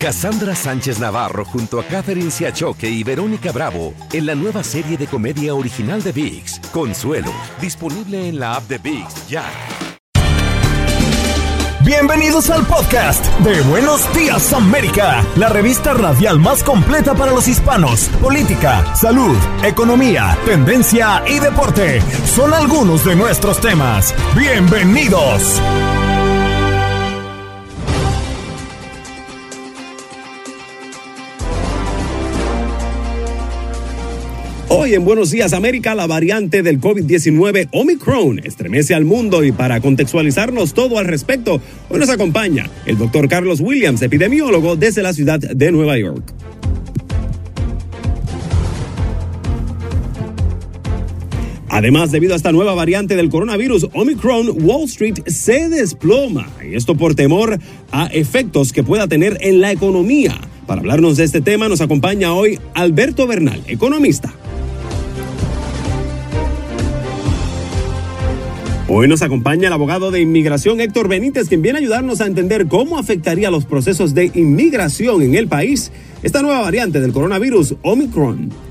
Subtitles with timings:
[0.00, 5.08] Cassandra Sánchez Navarro junto a Catherine Siachoque y Verónica Bravo en la nueva serie de
[5.08, 9.44] comedia original de VIX, Consuelo, disponible en la app de VIX ya.
[11.84, 18.08] Bienvenidos al podcast de Buenos Días América, la revista radial más completa para los hispanos.
[18.22, 24.14] Política, salud, economía, tendencia y deporte son algunos de nuestros temas.
[24.36, 25.60] Bienvenidos.
[34.88, 39.82] Hoy en Buenos Días América, la variante del COVID-19 Omicron estremece al mundo y para
[39.82, 41.60] contextualizarnos todo al respecto,
[41.90, 46.32] hoy nos acompaña el doctor Carlos Williams, epidemiólogo desde la ciudad de Nueva York.
[51.68, 56.94] Además, debido a esta nueva variante del coronavirus Omicron, Wall Street se desploma, y esto
[56.94, 57.58] por temor
[57.92, 60.40] a efectos que pueda tener en la economía.
[60.66, 64.32] Para hablarnos de este tema nos acompaña hoy Alberto Bernal, economista.
[68.90, 72.68] Hoy nos acompaña el abogado de inmigración Héctor Benítez, quien viene a ayudarnos a entender
[72.68, 78.67] cómo afectaría los procesos de inmigración en el país esta nueva variante del coronavirus, Omicron.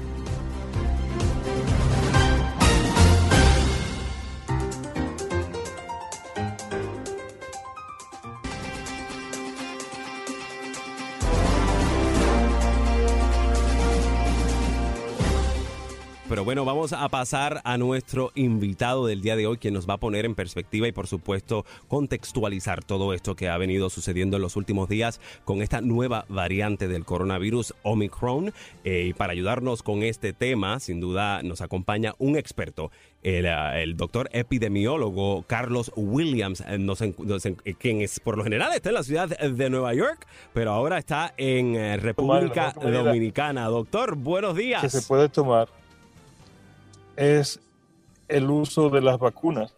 [16.48, 19.98] Bueno, vamos a pasar a nuestro invitado del día de hoy, quien nos va a
[19.98, 24.56] poner en perspectiva y por supuesto contextualizar todo esto que ha venido sucediendo en los
[24.56, 28.54] últimos días con esta nueva variante del coronavirus Omicron.
[28.86, 32.92] Eh, y para ayudarnos con este tema, sin duda nos acompaña un experto,
[33.24, 37.44] el, uh, el doctor epidemiólogo Carlos Williams, eh, nos, nos,
[37.78, 41.34] quien es por lo general está en la ciudad de Nueva York, pero ahora está
[41.36, 43.66] en eh, República Dominicana.
[43.66, 44.82] Doctor, buenos días.
[44.82, 45.68] Que se puede tomar
[47.18, 47.60] es
[48.30, 49.74] el uso de las vacunas.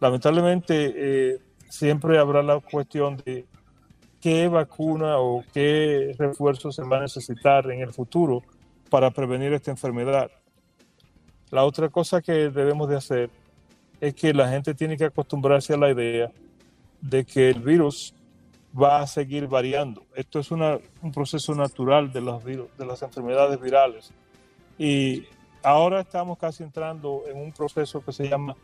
[0.00, 1.38] Lamentablemente, eh,
[1.68, 3.46] siempre habrá la cuestión de
[4.20, 8.42] qué vacuna o qué refuerzo se va a necesitar en el futuro
[8.90, 10.30] para prevenir esta enfermedad.
[11.50, 13.30] La otra cosa que debemos de hacer
[14.00, 16.30] es que la gente tiene que acostumbrarse a la idea
[17.00, 18.14] de que el virus
[18.80, 20.04] va a seguir variando.
[20.14, 24.12] Esto es una, un proceso natural de, los virus, de las enfermedades virales.
[24.78, 25.24] Y
[25.62, 28.56] ahora estamos casi entrando en un proceso que se llama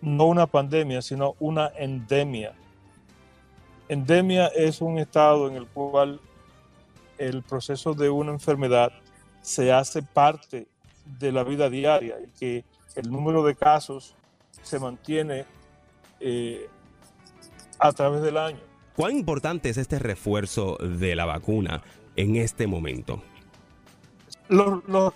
[0.00, 2.54] no una pandemia, sino una endemia.
[3.88, 6.20] Endemia es un estado en el cual
[7.18, 8.92] el proceso de una enfermedad
[9.40, 10.66] se hace parte
[11.04, 12.64] de la vida diaria y que
[12.96, 14.14] el número de casos
[14.62, 15.44] se mantiene
[16.20, 16.68] eh,
[17.78, 18.60] a través del año.
[18.96, 21.82] ¿Cuán importante es este refuerzo de la vacuna
[22.16, 23.22] en este momento?
[24.48, 25.14] Los, los,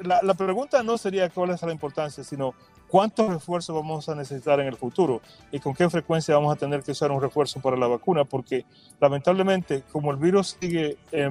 [0.00, 2.54] la, la, pregunta no sería cuál es la importancia, sino
[2.88, 5.20] cuántos refuerzos vamos a necesitar en el futuro
[5.50, 8.64] y con qué frecuencia vamos a tener que usar un refuerzo para la vacuna, porque
[9.00, 11.30] lamentablemente como el virus sigue eh,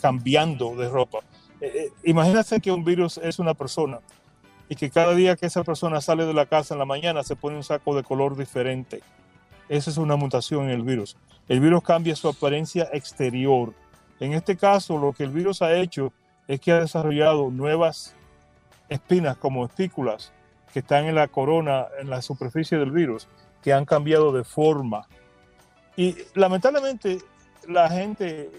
[0.00, 1.18] cambiando de ropa,
[1.60, 4.00] eh, eh, imagínate que un virus es una persona
[4.68, 7.36] y que cada día que esa persona sale de la casa en la mañana se
[7.36, 9.02] pone un saco de color diferente.
[9.68, 11.16] Esa es una mutación en el virus.
[11.48, 13.72] El virus cambia su apariencia exterior.
[14.20, 16.12] En este caso, lo que el virus ha hecho
[16.48, 18.14] es que ha desarrollado nuevas
[18.88, 20.32] espinas como espículas
[20.72, 23.28] que están en la corona, en la superficie del virus,
[23.62, 25.06] que han cambiado de forma.
[25.96, 27.18] Y lamentablemente
[27.68, 28.50] la gente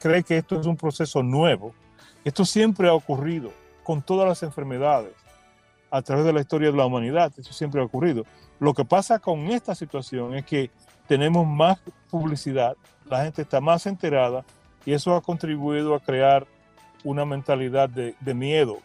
[0.00, 1.72] cree que esto es un proceso nuevo.
[2.24, 3.52] Esto siempre ha ocurrido
[3.84, 5.12] con todas las enfermedades
[5.90, 7.32] a través de la historia de la humanidad.
[7.36, 8.24] Esto siempre ha ocurrido.
[8.60, 10.70] Lo que pasa con esta situación es que
[11.06, 11.78] tenemos más
[12.10, 12.76] publicidad,
[13.08, 14.44] la gente está más enterada
[14.84, 16.46] y eso ha contribuido a crear
[17.04, 18.78] una mentalidad de, de miedo.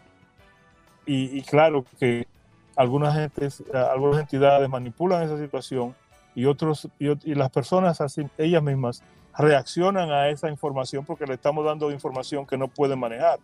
[1.06, 2.28] Y, y, claro que
[2.76, 5.96] algunas, gentes, algunas entidades manipulan esa situación
[6.34, 9.04] y, otros, y, y las personas, así, ellas mismas,
[9.38, 13.40] reaccionan a esa información porque le estamos dando información que no pueden manejar.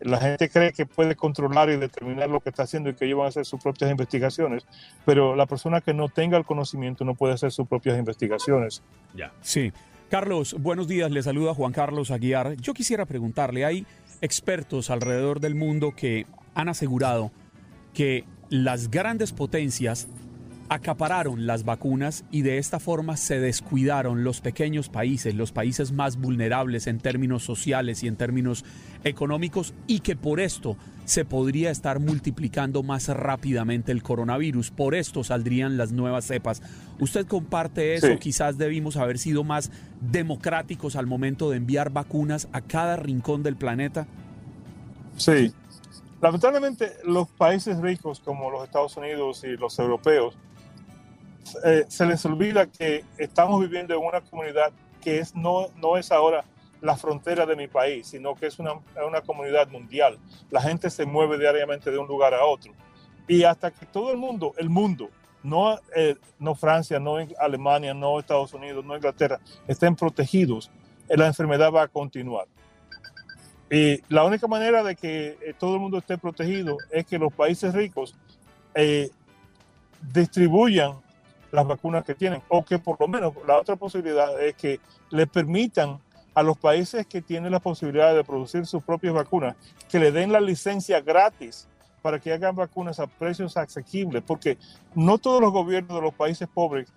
[0.00, 3.18] La gente cree que puede controlar y determinar lo que está haciendo y que ellos
[3.18, 4.66] van a hacer sus propias investigaciones,
[5.04, 8.82] pero la persona que no tenga el conocimiento no puede hacer sus propias investigaciones.
[9.14, 9.32] Ya.
[9.42, 9.72] Sí.
[10.10, 11.10] Carlos, buenos días.
[11.10, 12.54] Le saluda Juan Carlos Aguiar.
[12.56, 13.86] Yo quisiera preguntarle, hay
[14.22, 17.30] expertos alrededor del mundo que han asegurado
[17.92, 20.08] que las grandes potencias
[20.72, 26.16] acapararon las vacunas y de esta forma se descuidaron los pequeños países, los países más
[26.16, 28.64] vulnerables en términos sociales y en términos
[29.04, 34.70] económicos y que por esto se podría estar multiplicando más rápidamente el coronavirus.
[34.70, 36.62] Por esto saldrían las nuevas cepas.
[36.98, 38.18] ¿Usted comparte eso?
[38.18, 39.70] Quizás debimos haber sido más
[40.00, 44.06] democráticos al momento de enviar vacunas a cada rincón del planeta.
[45.18, 45.52] Sí.
[46.22, 50.34] Lamentablemente los países ricos como los Estados Unidos y los europeos
[51.64, 56.12] eh, se les olvida que estamos viviendo en una comunidad que es, no, no es
[56.12, 56.44] ahora
[56.80, 58.74] la frontera de mi país, sino que es una,
[59.06, 60.18] una comunidad mundial.
[60.50, 62.72] La gente se mueve diariamente de un lugar a otro.
[63.28, 65.08] Y hasta que todo el mundo, el mundo,
[65.42, 70.70] no, eh, no Francia, no Alemania, no Estados Unidos, no Inglaterra, estén protegidos,
[71.08, 72.46] eh, la enfermedad va a continuar.
[73.70, 77.72] Y la única manera de que todo el mundo esté protegido es que los países
[77.72, 78.14] ricos
[80.12, 80.98] distribuyan
[81.52, 85.26] las vacunas que tienen, o que por lo menos la otra posibilidad es que le
[85.26, 86.00] permitan
[86.34, 89.54] a los países que tienen la posibilidad de producir sus propias vacunas,
[89.88, 91.68] que le den la licencia gratis
[92.00, 94.56] para que hagan vacunas a precios asequibles, porque
[94.94, 96.88] no todos los gobiernos de los países pobres,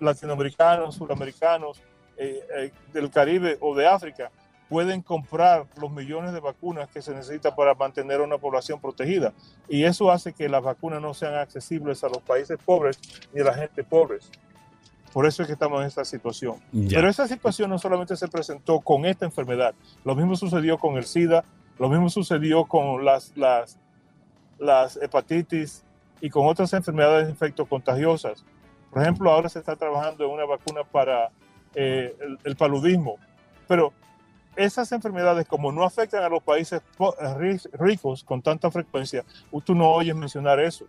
[0.00, 1.80] latinoamericanos, sudamericanos,
[2.16, 4.30] eh, eh, del Caribe o de África,
[4.70, 9.32] pueden comprar los millones de vacunas que se necesitan para mantener una población protegida.
[9.68, 13.00] Y eso hace que las vacunas no sean accesibles a los países pobres
[13.34, 14.18] ni a la gente pobre.
[15.12, 16.54] Por eso es que estamos en esta situación.
[16.88, 19.74] Pero esa situación no solamente se presentó con esta enfermedad,
[20.04, 21.44] lo mismo sucedió con el SIDA,
[21.76, 23.76] lo mismo sucedió con las, las,
[24.60, 25.82] las hepatitis
[26.20, 28.44] y con otras enfermedades infectocontagiosas.
[28.92, 31.30] Por ejemplo, ahora se está trabajando en una vacuna para
[31.74, 33.16] eh, el, el paludismo.
[33.66, 33.92] Pero
[34.56, 36.82] esas enfermedades, como no afectan a los países
[37.72, 39.24] ricos con tanta frecuencia,
[39.64, 40.86] tú no oyes mencionar eso.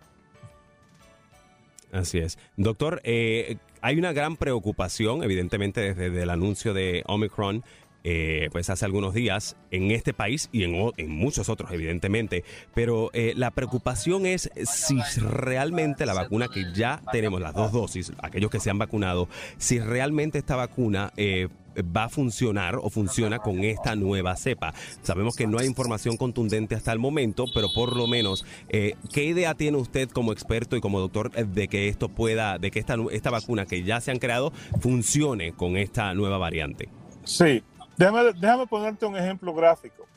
[1.91, 2.37] Así es.
[2.55, 7.63] Doctor, eh, hay una gran preocupación, evidentemente, desde el anuncio de Omicron
[8.03, 12.43] eh, pues hace algunos días en este país y en, muchos otros, evidentemente.
[12.73, 18.11] Pero eh, la preocupación es si realmente la vacuna que ya tenemos, las dos dosis,
[18.21, 21.49] aquellos que se han vacunado, si realmente esta vacuna eh,
[21.79, 24.73] va a funcionar o funciona con esta nueva cepa.
[25.01, 29.53] Sabemos que no hay información contundente hasta el momento, pero por lo menos, ¿qué idea
[29.55, 33.29] tiene usted como experto y como doctor de que esto pueda, de que esta, esta
[33.29, 36.89] vacuna que ya se han creado funcione con esta nueva variante?
[37.23, 37.63] Sí,
[38.01, 40.07] Déjame, ponerte un ejemplo gráfico.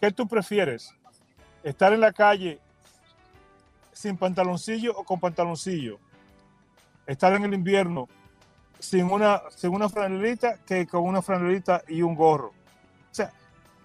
[0.00, 0.94] ¿Qué tú prefieres?
[1.64, 2.60] ¿Estar en la calle
[3.92, 5.98] sin pantaloncillo o con pantaloncillo?
[7.04, 8.08] ¿Estar en el invierno
[8.86, 12.48] sin una, sin una franelita que con una franelita y un gorro?
[12.48, 13.32] O sea,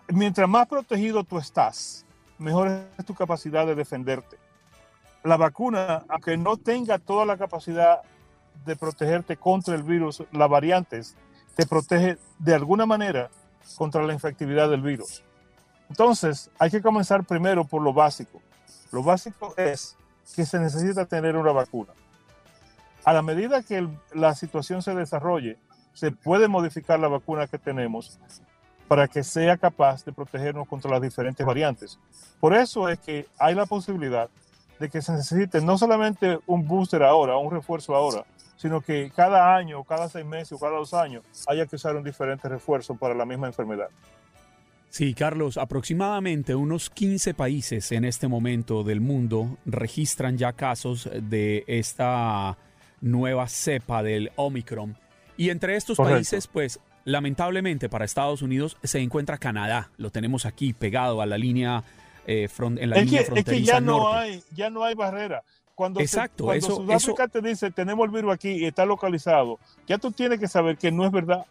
[0.08, 2.06] mientras más protegido tú estás,
[2.38, 2.68] mejor
[2.98, 4.38] es tu capacidad de defenderte.
[5.24, 8.02] La vacuna, aunque no tenga toda la capacidad
[8.64, 11.16] de protegerte contra el virus, las variantes,
[11.56, 13.32] te protege de alguna manera
[13.78, 15.24] contra la infectividad del virus.
[15.90, 18.40] Entonces, hay que comenzar primero por lo básico.
[18.92, 19.98] Lo básico es
[20.36, 21.94] que se necesita tener una vacuna.
[23.04, 25.58] A la medida que la situación se desarrolle,
[25.94, 28.20] se puede modificar la vacuna que tenemos
[28.88, 31.98] para que sea capaz de protegernos contra las diferentes variantes.
[32.40, 34.30] Por eso es que hay la posibilidad
[34.80, 38.26] de que se necesite no solamente un booster ahora, un refuerzo ahora,
[38.58, 42.04] sino que cada año, cada seis meses o cada dos años haya que usar un
[42.04, 43.90] diferente refuerzo para la misma enfermedad.
[44.90, 51.64] Sí, Carlos, aproximadamente unos 15 países en este momento del mundo registran ya casos de
[51.66, 52.58] esta
[53.02, 54.98] nueva cepa del Omicron.
[55.38, 59.90] Y entre estos países, pues lamentablemente para Estados Unidos se encuentra Canadá.
[59.98, 61.84] Lo tenemos aquí pegado a la línea,
[62.28, 65.44] eh, en la línea fronteriza Es que ya no, hay, ya no hay barrera.
[65.74, 69.98] Cuando, Exacto, cuando eso, Sudáfrica te dice tenemos el virus aquí y está localizado, ya
[69.98, 71.46] tú tienes que saber que no es verdad.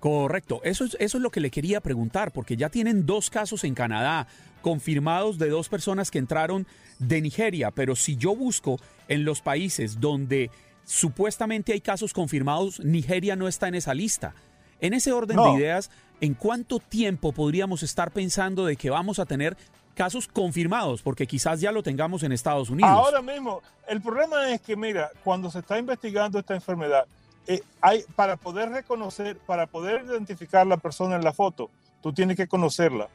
[0.00, 3.64] Correcto, eso es, eso es lo que le quería preguntar, porque ya tienen dos casos
[3.64, 4.26] en Canadá
[4.60, 6.66] confirmados de dos personas que entraron
[6.98, 8.78] de Nigeria, pero si yo busco
[9.08, 10.50] en los países donde
[10.86, 14.34] supuestamente hay casos confirmados, Nigeria no está en esa lista.
[14.80, 15.90] En ese orden de ideas,
[16.20, 19.56] ¿en cuánto tiempo podríamos estar pensando de que vamos a tener
[19.96, 22.90] casos confirmados, porque quizás ya lo tengamos en Estados Unidos.
[22.90, 27.06] Ahora mismo, el problema es que, mira, cuando se está investigando esta enfermedad,
[27.46, 31.70] eh, hay, para poder reconocer, para poder identificar la persona en la foto,
[32.02, 33.08] tú tienes que conocerla.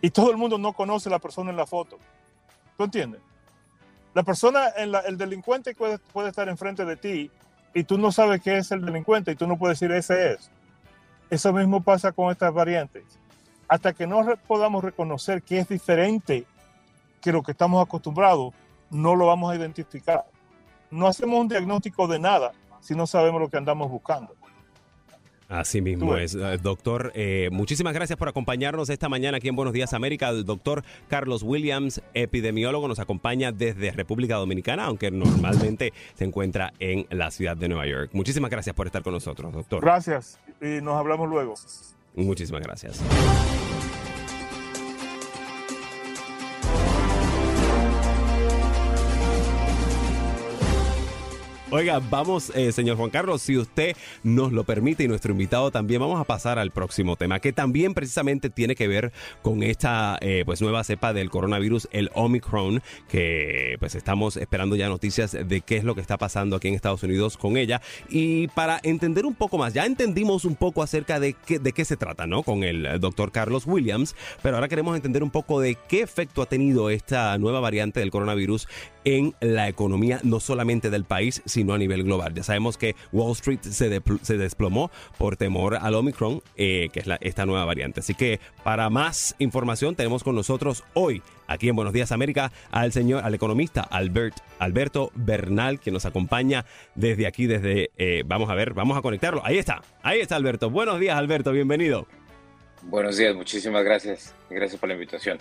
[0.00, 1.98] Y todo el mundo no conoce la persona en la foto.
[2.76, 3.20] ¿Tú entiendes?
[4.16, 7.30] La persona, en la, el delincuente puede estar enfrente de ti
[7.74, 10.50] y tú no sabes qué es el delincuente y tú no puedes decir ese es.
[11.28, 13.04] Eso mismo pasa con estas variantes
[13.68, 16.46] hasta que no podamos reconocer que es diferente
[17.20, 18.54] que lo que estamos acostumbrados,
[18.88, 20.24] no lo vamos a identificar.
[20.90, 24.34] no hacemos un diagnóstico de nada si no sabemos lo que andamos buscando.
[25.48, 27.12] Así mismo es, eh, doctor.
[27.14, 30.28] Eh, muchísimas gracias por acompañarnos esta mañana aquí en Buenos Días América.
[30.30, 37.06] El doctor Carlos Williams, epidemiólogo, nos acompaña desde República Dominicana, aunque normalmente se encuentra en
[37.10, 38.10] la ciudad de Nueva York.
[38.12, 39.82] Muchísimas gracias por estar con nosotros, doctor.
[39.82, 41.54] Gracias y nos hablamos luego.
[42.14, 43.02] Muchísimas gracias.
[51.72, 56.00] Oiga, vamos, eh, señor Juan Carlos, si usted nos lo permite y nuestro invitado también,
[56.00, 60.44] vamos a pasar al próximo tema, que también precisamente tiene que ver con esta eh,
[60.46, 65.76] pues nueva cepa del coronavirus, el Omicron, que pues estamos esperando ya noticias de qué
[65.76, 67.82] es lo que está pasando aquí en Estados Unidos con ella.
[68.08, 71.84] Y para entender un poco más, ya entendimos un poco acerca de qué, de qué
[71.84, 72.44] se trata, ¿no?
[72.44, 76.46] Con el doctor Carlos Williams, pero ahora queremos entender un poco de qué efecto ha
[76.46, 78.68] tenido esta nueva variante del coronavirus
[79.04, 82.34] en la economía, no solamente del país, sino a nivel global.
[82.34, 83.88] Ya sabemos que Wall Street se,
[84.38, 88.00] desplomó por temor al Omicron, eh, que es esta nueva variante.
[88.00, 92.92] Así que para más información tenemos con nosotros hoy, aquí en Buenos Días América, al
[92.92, 98.54] señor, al economista Albert, Alberto Bernal, que nos acompaña desde aquí, desde, eh, vamos a
[98.54, 99.40] ver, vamos a conectarlo.
[99.44, 100.70] Ahí está, ahí está Alberto.
[100.70, 102.06] Buenos días Alberto, bienvenido.
[102.82, 104.34] Buenos días, muchísimas gracias.
[104.50, 105.38] Gracias por la invitación.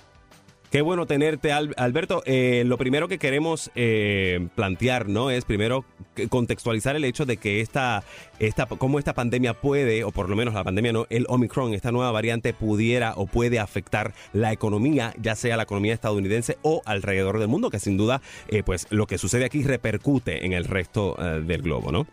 [0.75, 2.21] Qué bueno tenerte, Alberto.
[2.25, 5.31] Eh, lo primero que queremos eh, plantear, ¿no?
[5.31, 5.85] Es primero
[6.27, 8.03] contextualizar el hecho de que esta,
[8.39, 11.93] esta, cómo esta pandemia puede, o por lo menos la pandemia no, el Omicron, esta
[11.93, 17.39] nueva variante pudiera o puede afectar la economía, ya sea la economía estadounidense o alrededor
[17.39, 21.15] del mundo, que sin duda, eh, pues lo que sucede aquí repercute en el resto
[21.15, 22.05] del globo, ¿no?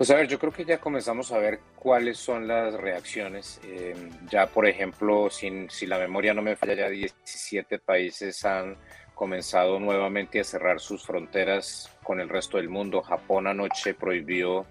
[0.00, 3.60] Pues a ver, yo creo que ya comenzamos a ver cuáles son las reacciones.
[3.64, 3.94] Eh,
[4.30, 8.78] ya, por ejemplo, si la memoria no me falla, ya 17 países han
[9.14, 13.02] comenzado nuevamente a cerrar sus fronteras con el resto del mundo.
[13.02, 14.64] Japón anoche prohibió,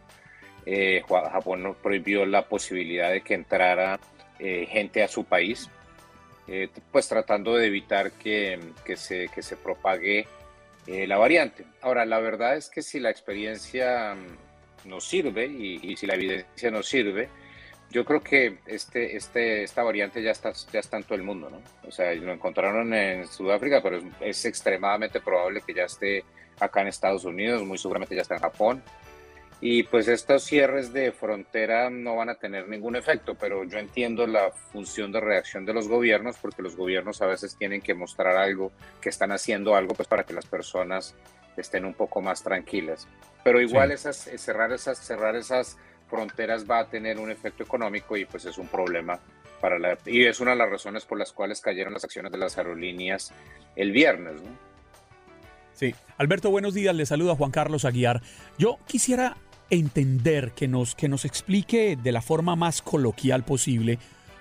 [0.66, 4.00] eh, Japón prohibió la posibilidad de que entrara
[4.40, 5.70] eh, gente a su país,
[6.92, 10.26] pues tratando de evitar que, que, se, que se propague
[10.88, 11.68] la variante.
[11.82, 14.18] Ahora, la verdad es que si la experiencia
[14.86, 17.30] nos sirve y, si la evidencia nos sirve,
[17.92, 21.50] yo creo que este, este, esta variante ya está, ya está en todo el mundo,
[21.50, 21.62] ¿no?
[21.88, 26.24] O sea, lo encontraron en Sudáfrica, pero es, extremadamente probable que ya esté
[26.60, 28.84] acá en Estados Unidos, muy seguramente ya está en Japón.
[29.62, 34.26] Y pues estos cierres de frontera no van a tener ningún efecto, pero yo entiendo
[34.26, 38.38] la función de reacción de los gobiernos, porque los gobiernos a veces tienen que mostrar
[38.38, 38.72] algo,
[39.02, 41.14] que están haciendo algo, pues para que las personas
[41.62, 43.08] estén un poco más tranquilas.
[43.44, 45.78] Pero igual esas, eh, cerrar, esas, cerrar esas
[46.10, 49.20] fronteras va a tener un efecto económico y pues es un problema
[49.62, 49.98] para la...
[50.06, 53.34] Y es una de las razones por las cuales cayeron las acciones de las aerolíneas
[53.76, 54.70] el viernes, ¿no?
[55.74, 55.96] Sí.
[56.18, 56.94] Alberto, buenos días.
[56.94, 58.22] Le saluda Juan Carlos Aguiar.
[58.58, 59.38] Yo quisiera
[59.70, 64.00] entender que nos, que nos explique de la forma más coloquial posible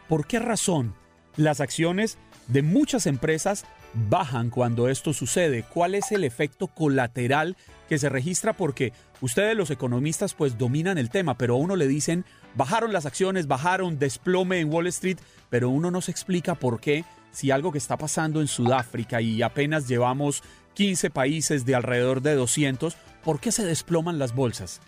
[0.09, 0.95] por qué razón
[1.37, 5.63] las acciones de muchas empresas bajan cuando esto sucede?
[5.63, 7.57] ¿Cuál es el efecto colateral
[7.89, 8.53] que se registra?
[8.53, 13.07] Porque ustedes los economistas pues dominan el tema, pero a uno le dicen, bajaron las
[13.07, 15.19] acciones, bajaron desplome en Wall Street,
[15.51, 19.43] pero uno no se explica por qué si algo que está pasando en Sudáfrica y
[19.43, 20.43] apenas llevamos
[20.75, 24.81] 15 países de alrededor de 200, ¿por qué se desploman las bolsas?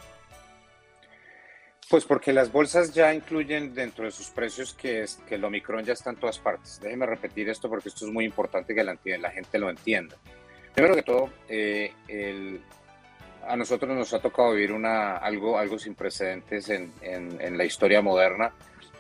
[1.91, 5.85] Pues porque las bolsas ya incluyen dentro de sus precios que, es, que el Omicron
[5.85, 6.79] ya está en todas partes.
[6.81, 10.17] Déjeme repetir esto porque esto es muy importante que la, gente lo entienda.
[10.73, 11.93] Primero que todo, eh,
[13.45, 18.01] a nosotros nos ha tocado vivir una, algo, algo sin precedentes en, en, la historia
[18.01, 18.53] moderna,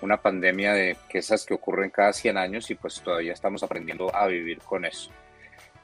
[0.02, 4.12] una pandemia de que esas que ocurren cada 100 años y pues todavía estamos aprendiendo
[4.12, 5.12] a vivir con eso.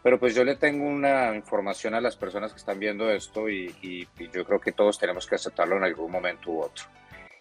[0.06, 3.74] Pero pues yo le tengo una información a las personas que están viendo esto y,
[3.82, 6.84] y, yo creo que todos tenemos que aceptarlo en algún momento u otro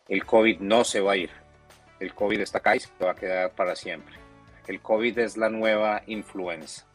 [0.08, 1.30] el COVID no se va a ir.
[2.00, 4.16] El COVID está acá y se va a quedar para siempre.
[4.68, 6.86] El COVID es la nueva influenza.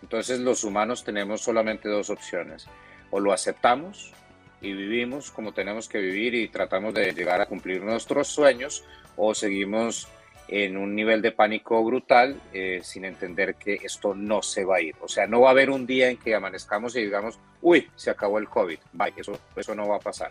[0.00, 2.66] Entonces los humanos tenemos solamente dos opciones.
[3.10, 4.12] O lo aceptamos
[4.60, 8.84] y vivimos como tenemos que vivir y tratamos de llegar a cumplir nuestros sueños
[9.16, 10.08] o seguimos
[10.48, 14.80] en un nivel de pánico brutal eh, sin entender que esto no se va a
[14.80, 14.94] ir.
[15.00, 18.10] O sea, no va a haber un día en que amanezcamos y digamos, uy, se
[18.10, 18.78] acabó el COVID.
[18.92, 20.30] Bye, eso, eso no va a pasar.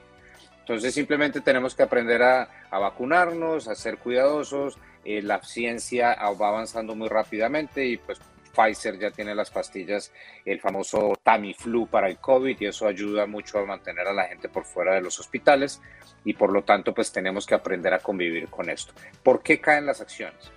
[0.60, 4.78] Entonces simplemente tenemos que aprender a, vacunarnos, a ser cuidadosos.
[5.04, 8.20] Eh, la ciencia va avanzando muy rápidamente y pues
[8.56, 10.12] Pfizer ya tiene las pastillas,
[10.46, 14.50] el famoso Tamiflu para el COVID y eso ayuda mucho a mantener a la gente
[14.50, 15.82] por fuera de los hospitales
[16.24, 18.94] y por lo tanto pues tenemos que aprender a convivir con esto.
[19.22, 20.52] ¿Por qué caen las acciones?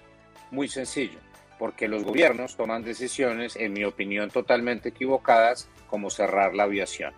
[0.51, 1.19] Muy sencillo.
[1.59, 7.13] porque los gobiernos toman decisiones, en mi opinión, totalmente equivocadas, como cerrar la aviación.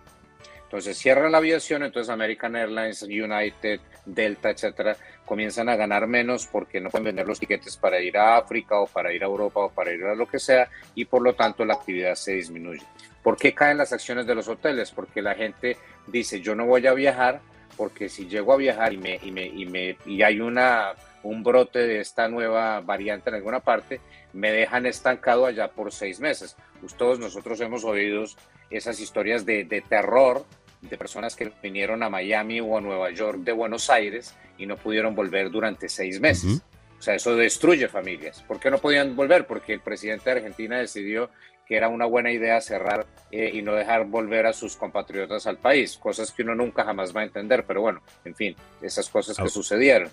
[0.71, 6.79] Entonces cierran la aviación, entonces American Airlines, United, Delta, etcétera, comienzan a ganar menos porque
[6.79, 9.69] no pueden vender los tiquetes para ir a África o para ir a Europa o
[9.69, 12.85] para ir a lo que sea y por lo tanto la actividad se disminuye.
[13.21, 14.91] ¿Por qué caen las acciones de los hoteles?
[14.91, 15.75] Porque la gente
[16.07, 17.41] dice yo no voy a viajar
[17.75, 21.43] porque si llego a viajar y me y me y me y hay una un
[21.43, 23.99] brote de esta nueva variante en alguna parte,
[24.31, 26.55] me dejan estancado allá por seis meses.
[26.97, 28.23] Todos nosotros hemos oído
[28.69, 30.45] esas historias de, de terror
[30.81, 34.77] de personas que vinieron a Miami o a Nueva York de Buenos Aires y no
[34.77, 36.61] pudieron volver durante seis meses.
[36.97, 38.43] O sea, eso destruye familias.
[38.47, 39.47] ¿Por qué no podían volver?
[39.47, 41.29] Porque el presidente de Argentina decidió
[41.65, 45.57] que era una buena idea cerrar eh, y no dejar volver a sus compatriotas al
[45.57, 49.37] país, cosas que uno nunca jamás va a entender, pero bueno, en fin, esas cosas
[49.37, 50.09] que sucedieron.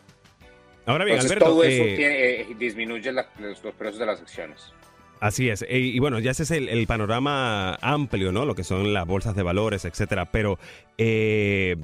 [0.86, 4.72] Ahora bien, Entonces, todo eso eh, disminuye los, los precios de las acciones.
[5.20, 5.64] Así es.
[5.68, 8.44] Y, bueno, ya ese es el, panorama amplio, ¿no?
[8.44, 10.26] Lo que son las bolsas de valores, etcétera.
[10.26, 10.58] Pero
[10.98, 11.76] eh,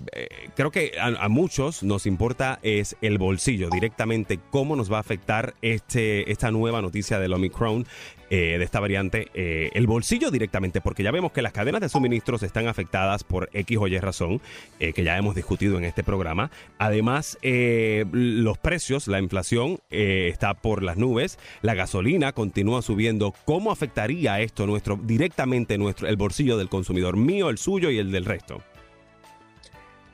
[0.56, 5.54] creo que a, muchos nos importa es el bolsillo directamente, cómo nos va a afectar
[5.62, 7.87] este, esta nueva noticia del Omicron.
[8.30, 11.88] Eh, de esta variante eh, el bolsillo directamente, porque ya vemos que las cadenas de
[11.88, 14.40] suministros están afectadas por X o Y razón,
[14.80, 16.50] eh, que ya hemos discutido en este programa.
[16.78, 23.35] Además, los precios, la inflación está por las nubes, la gasolina continúa subiendo.
[23.44, 28.11] ¿Cómo afectaría esto nuestro directamente nuestro el bolsillo del consumidor mío, el suyo y el
[28.11, 28.62] del resto?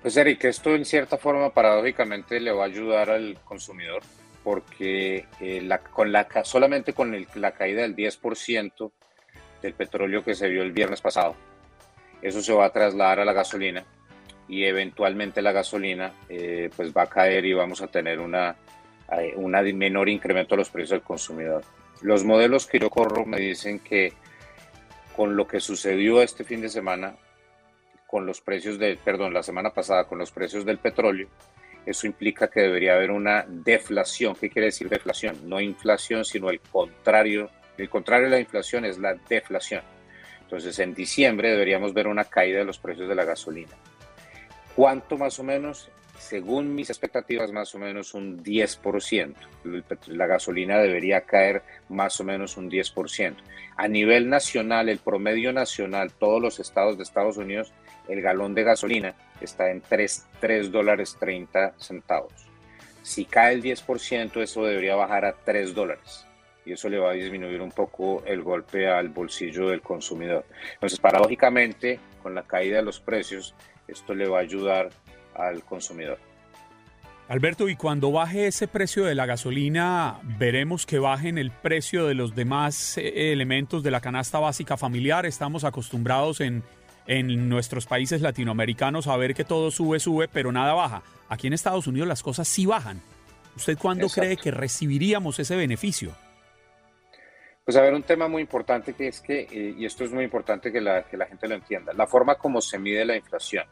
[0.03, 4.03] Pues Eric, esto en cierta forma paradójicamente le va a ayudar al consumidor
[4.43, 8.91] porque eh, la, con la, solamente con la caída del 10%
[9.61, 11.37] del petróleo que se vio el viernes pasado,
[12.23, 13.85] eso se va a trasladar a la gasolina
[14.49, 18.57] y eventualmente la gasolina eh, pues va a caer y vamos a tener una,
[19.19, 21.63] eh, una menor incremento de los precios del consumidor.
[22.01, 24.15] Los modelos que yo corro me dicen que
[25.15, 27.15] con lo que sucedió este fin de semana,
[28.11, 31.29] con los precios de, perdón, la semana pasada, con los precios del petróleo,
[31.87, 34.35] eso implica que debería haber una deflación.
[34.35, 35.49] ¿Qué quiere decir deflación?
[35.49, 37.51] No inflación, sino el contrario.
[37.79, 39.83] El contrario de la inflación es la deflación.
[40.43, 43.71] Entonces, en diciembre deberíamos ver una caída de los precios de la gasolina.
[44.75, 45.89] ¿Cuánto más o menos?
[46.19, 49.35] Según mis expectativas, más o menos un 10%.
[50.09, 53.37] La gasolina debería caer más o menos un 10%.
[53.77, 57.73] A nivel nacional, el promedio nacional, todos los estados de Estados Unidos,
[58.11, 60.27] el galón de gasolina está en 3,
[60.71, 62.33] dólares 30 centavos.
[63.03, 66.27] Si cae el 10%, eso debería bajar a 3 dólares
[66.65, 70.45] y eso le va a disminuir un poco el golpe al bolsillo del consumidor.
[70.75, 73.55] Entonces, paradójicamente, con la caída de los precios,
[73.89, 74.91] esto le va a ayudar
[75.35, 76.19] al consumidor.
[77.29, 82.15] Alberto, y cuando baje ese precio de la gasolina, veremos que bajen el precio de
[82.15, 85.25] los demás eh, elementos de la canasta básica familiar.
[85.27, 86.65] Estamos acostumbrados en
[87.11, 91.03] en nuestros países latinoamericanos a ver que todo sube, sube, pero nada baja.
[91.29, 93.03] Aquí en Estados Unidos las cosas sí bajan.
[93.57, 96.13] ¿Usted cuándo cree que recibiríamos ese beneficio?
[97.65, 100.23] Pues a ver, un tema muy importante que es que, eh, y esto es muy
[100.23, 103.65] importante que la, que la gente lo entienda, la forma como se mide la inflación.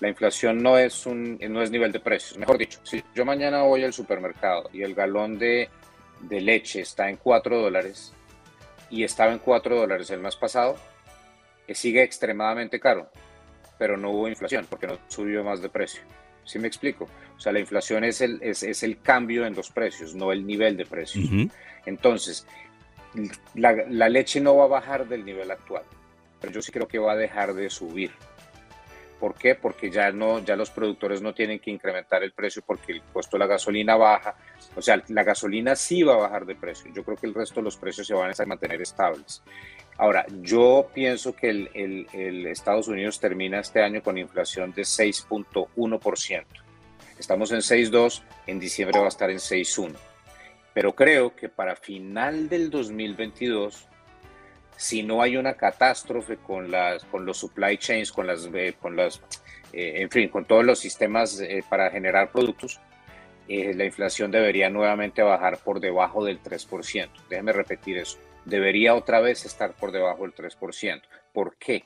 [0.00, 2.38] La inflación no es, un, no es nivel de precios.
[2.38, 5.68] Mejor dicho, si yo mañana voy al supermercado y el galón de,
[6.20, 8.14] de leche está en 4 dólares
[8.88, 10.78] y estaba en 4 dólares el mes pasado,
[11.72, 13.10] sigue extremadamente caro,
[13.78, 16.02] pero no hubo inflación porque no subió más de precio.
[16.44, 17.08] ¿Sí me explico?
[17.36, 20.76] O sea, la inflación es el, es, el cambio en los precios, no el nivel
[20.76, 21.30] de precios.
[21.86, 22.46] Entonces,
[23.54, 25.84] la, la, leche no va a bajar del nivel actual,
[26.40, 28.12] pero yo sí creo que va a dejar de subir.
[29.18, 29.54] ¿Por qué?
[29.54, 33.36] Porque ya, no, ya los productores no tienen que incrementar el precio porque el costo
[33.36, 34.34] de la gasolina baja.
[34.76, 36.92] O sea, la gasolina sí va a bajar de precio.
[36.92, 39.42] Yo creo que el resto de los precios se van a mantener estables.
[39.96, 46.44] Ahora, yo pienso que el, Estados Unidos termina este año con inflación de 6.1%.
[47.18, 49.92] Estamos en 6.2, en diciembre va a estar en 6.1.
[50.72, 53.86] Pero creo que para final del 2022,
[54.76, 58.96] si no hay una catástrofe con, las, con los supply chains, con las, eh, con
[58.96, 59.22] las
[59.72, 62.80] eh, en fin, con todos los sistemas eh, para generar productos,
[63.46, 67.10] la inflación debería nuevamente bajar por debajo del 3%.
[67.28, 71.02] Déjeme repetir eso debería otra vez estar por debajo del 3%.
[71.32, 71.84] ¿Por qué?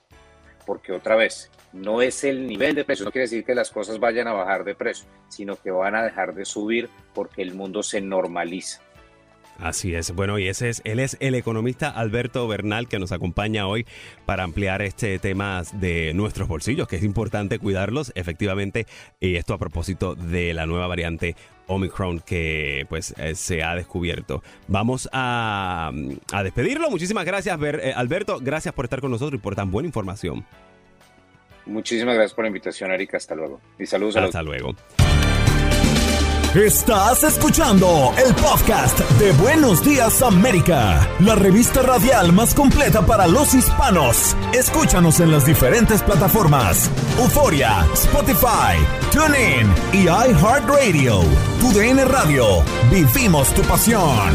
[0.66, 3.98] Porque otra vez, no es el nivel de precio, no quiere decir que las cosas
[3.98, 7.82] vayan a bajar de precio, sino que van a dejar de subir porque el mundo
[7.82, 8.82] se normaliza.
[9.58, 10.12] Así es.
[10.12, 13.86] Bueno, y ese es, él es el economista Alberto Bernal que nos acompaña hoy
[14.24, 18.86] para ampliar este tema de nuestros bolsillos, que es importante cuidarlos, efectivamente,
[19.18, 21.34] y esto a propósito de la nueva variante
[21.66, 24.42] Omicron que pues eh, se ha descubierto.
[24.68, 25.90] Vamos a,
[26.32, 26.88] a despedirlo.
[26.90, 28.38] Muchísimas gracias, eh, Alberto.
[28.40, 30.46] Gracias por estar con nosotros y por tan buena información.
[31.66, 33.18] Muchísimas gracias por la invitación, Erika.
[33.18, 33.60] Hasta luego.
[33.78, 34.74] Y saludos a Hasta luego.
[36.54, 43.52] Estás escuchando el podcast de Buenos Días América, la revista radial más completa para los
[43.52, 44.34] hispanos.
[44.54, 48.78] Escúchanos en las diferentes plataformas: Euforia, Spotify,
[49.12, 51.20] TuneIn y iHeartRadio.
[51.60, 52.64] Tu DN Radio.
[52.90, 54.32] Vivimos tu pasión.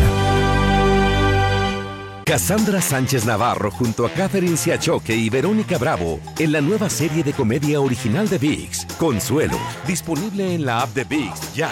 [2.26, 7.34] Cassandra Sánchez Navarro junto a Catherine Siachoque y Verónica Bravo en la nueva serie de
[7.34, 11.70] comedia original de VIX, Consuelo, disponible en la app de VIX ya.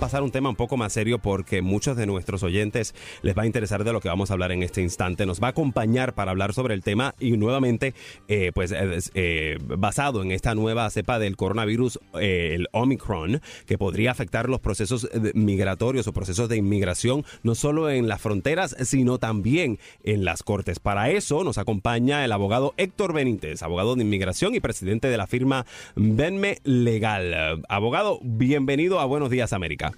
[0.00, 3.46] Pasar un tema un poco más serio porque muchos de nuestros oyentes les va a
[3.46, 5.26] interesar de lo que vamos a hablar en este instante.
[5.26, 7.92] Nos va a acompañar para hablar sobre el tema y nuevamente,
[8.26, 14.10] eh, pues eh, basado en esta nueva cepa del coronavirus, eh, el Omicron, que podría
[14.10, 19.78] afectar los procesos migratorios o procesos de inmigración, no solo en las fronteras, sino también
[20.02, 20.80] en las cortes.
[20.80, 25.26] Para eso nos acompaña el abogado Héctor Benítez, abogado de inmigración y presidente de la
[25.26, 27.62] firma Venme Legal.
[27.68, 29.89] Abogado, bienvenido a Buenos Días, América.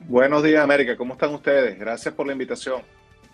[0.00, 0.96] Buenos días, América.
[0.96, 1.78] ¿Cómo están ustedes?
[1.78, 2.82] Gracias por la invitación.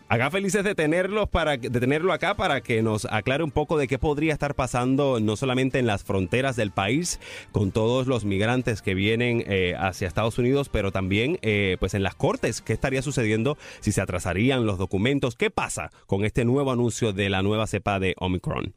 [0.06, 3.88] Acá felices de tenerlos para de tenerlo acá para que nos aclare un poco de
[3.88, 7.20] qué podría estar pasando no solamente en las fronteras del país
[7.52, 12.02] con todos los migrantes que vienen eh, hacia Estados Unidos, pero también eh, pues en
[12.02, 16.70] las cortes qué estaría sucediendo si se atrasarían los documentos, qué pasa con este nuevo
[16.70, 18.74] anuncio de la nueva cepa de Omicron.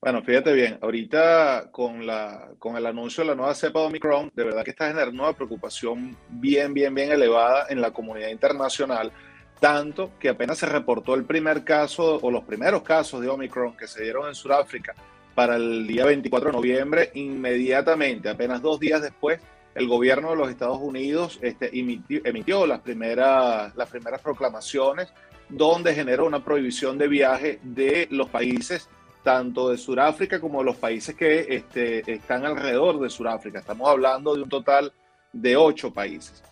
[0.00, 4.30] Bueno, fíjate bien, ahorita con, la, con el anuncio de la nueva cepa de Omicron,
[4.32, 9.10] de verdad que está generando una preocupación bien, bien, bien elevada en la comunidad internacional,
[9.58, 13.88] tanto que apenas se reportó el primer caso o los primeros casos de Omicron que
[13.88, 14.94] se dieron en Sudáfrica
[15.34, 19.40] para el día 24 de noviembre, inmediatamente, apenas dos días después,
[19.74, 25.12] el gobierno de los Estados Unidos este, emitió, emitió las, primeras, las primeras proclamaciones
[25.48, 28.88] donde generó una prohibición de viaje de los países
[29.28, 33.58] tanto de Sudáfrica como de los países que este, están alrededor de Sudáfrica.
[33.58, 34.90] Estamos hablando de un total
[35.34, 36.42] de ocho países.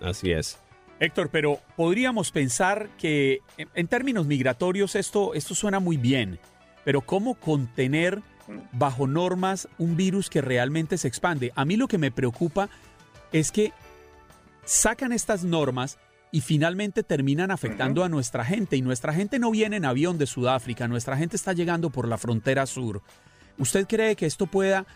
[0.00, 0.56] Así es.
[1.00, 6.38] Héctor, pero podríamos pensar que en términos migratorios esto, esto suena muy bien,
[6.84, 8.78] pero ¿cómo contener mm.
[8.78, 11.50] bajo normas un virus que realmente se expande?
[11.56, 12.68] A mí lo que me preocupa
[13.32, 13.72] es que
[14.64, 15.98] sacan estas normas
[16.32, 18.76] y finalmente terminan afectando a nuestra gente.
[18.76, 22.18] Y nuestra gente no viene en avión de Sudáfrica, nuestra gente está llegando por la
[22.18, 23.02] frontera sur.
[23.58, 24.86] ¿Usted cree que esto pueda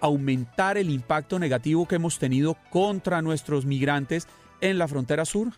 [0.00, 4.26] aumentar el impacto negativo que hemos tenido contra nuestros migrantes
[4.62, 5.52] en la frontera sur?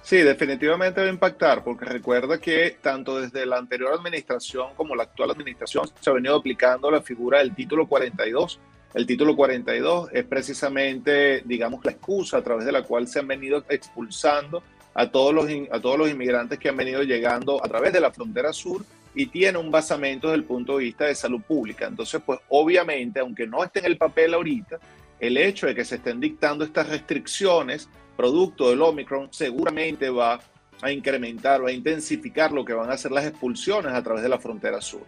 [0.00, 5.04] Sí, definitivamente va a impactar, porque recuerda que tanto desde la anterior administración como la
[5.04, 8.58] actual administración se ha venido aplicando la figura del título 42
[8.94, 13.26] el título 42 es precisamente, digamos, la excusa a través de la cual se han
[13.26, 14.62] venido expulsando
[14.94, 18.12] a todos los, a todos los inmigrantes que han venido llegando a través de la
[18.12, 21.86] frontera sur y tiene un basamento desde el punto de vista de salud pública.
[21.86, 24.78] Entonces, pues obviamente, aunque no esté en el papel ahorita,
[25.20, 30.40] el hecho de que se estén dictando estas restricciones producto del Omicron seguramente va
[30.82, 34.28] a incrementar o a intensificar lo que van a ser las expulsiones a través de
[34.28, 35.02] la frontera sur.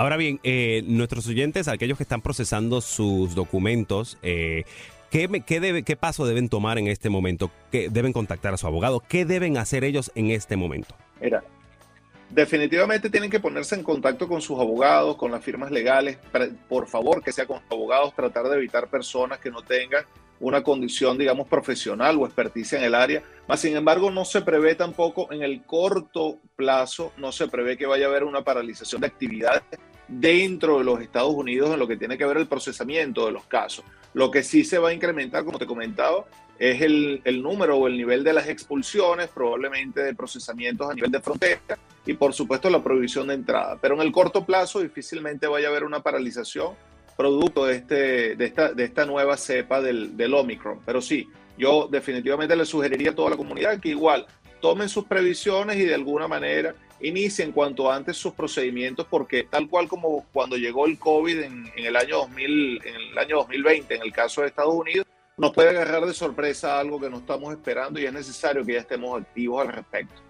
[0.00, 4.64] Ahora bien, eh, nuestros oyentes, aquellos que están procesando sus documentos, eh,
[5.10, 7.50] ¿qué, qué, ¿qué paso deben tomar en este momento?
[7.70, 9.02] ¿Qué deben contactar a su abogado?
[9.06, 10.94] ¿Qué deben hacer ellos en este momento?
[11.20, 11.44] Mira,
[12.30, 16.16] definitivamente tienen que ponerse en contacto con sus abogados, con las firmas legales.
[16.66, 20.04] Por favor, que sea con abogados, tratar de evitar personas que no tengan
[20.40, 23.22] una condición, digamos, profesional o experticia en el área.
[23.46, 27.84] Más sin embargo, no se prevé tampoco en el corto plazo, no se prevé que
[27.84, 29.62] vaya a haber una paralización de actividades
[30.10, 33.46] dentro de los Estados Unidos en lo que tiene que ver el procesamiento de los
[33.46, 33.84] casos.
[34.12, 36.24] Lo que sí se va a incrementar, como te comentaba,
[36.58, 41.10] es el, el, número o el nivel de las expulsiones, probablemente de procesamientos a nivel
[41.10, 43.78] de frontera y por supuesto la prohibición de entrada.
[43.80, 46.74] Pero en el corto plazo difícilmente vaya a haber una paralización
[47.16, 50.80] producto de, este, de, esta, de esta nueva cepa del, del Omicron.
[50.84, 54.26] Pero sí, yo definitivamente le sugeriría a toda la comunidad que igual
[54.60, 59.88] tomen sus previsiones y de alguna manera inicien cuanto antes sus procedimientos porque tal cual
[59.88, 64.12] como cuando llegó el COVID en, el año 2000, en el año 2020, en el
[64.12, 68.04] caso de Estados Unidos, nos puede agarrar de sorpresa algo que no estamos esperando y
[68.04, 70.20] es necesario que ya estemos activos al respecto.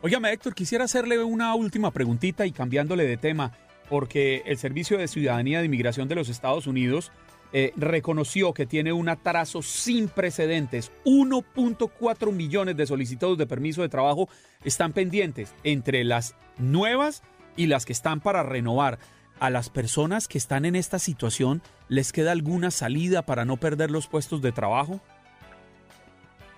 [0.00, 3.52] Óigame, Héctor, quisiera hacerle una última preguntita y cambiándole de tema,
[3.88, 7.12] porque el Servicio de Ciudadanía de Inmigración de los Estados Unidos
[7.56, 10.90] eh, reconoció que tiene un atraso sin precedentes.
[11.04, 14.28] 1.4 millones de solicitudes de permiso de trabajo
[14.64, 17.22] están pendientes entre las nuevas
[17.56, 18.98] y las que están para renovar.
[19.38, 23.92] ¿A las personas que están en esta situación les queda alguna salida para no perder
[23.92, 25.00] los puestos de trabajo?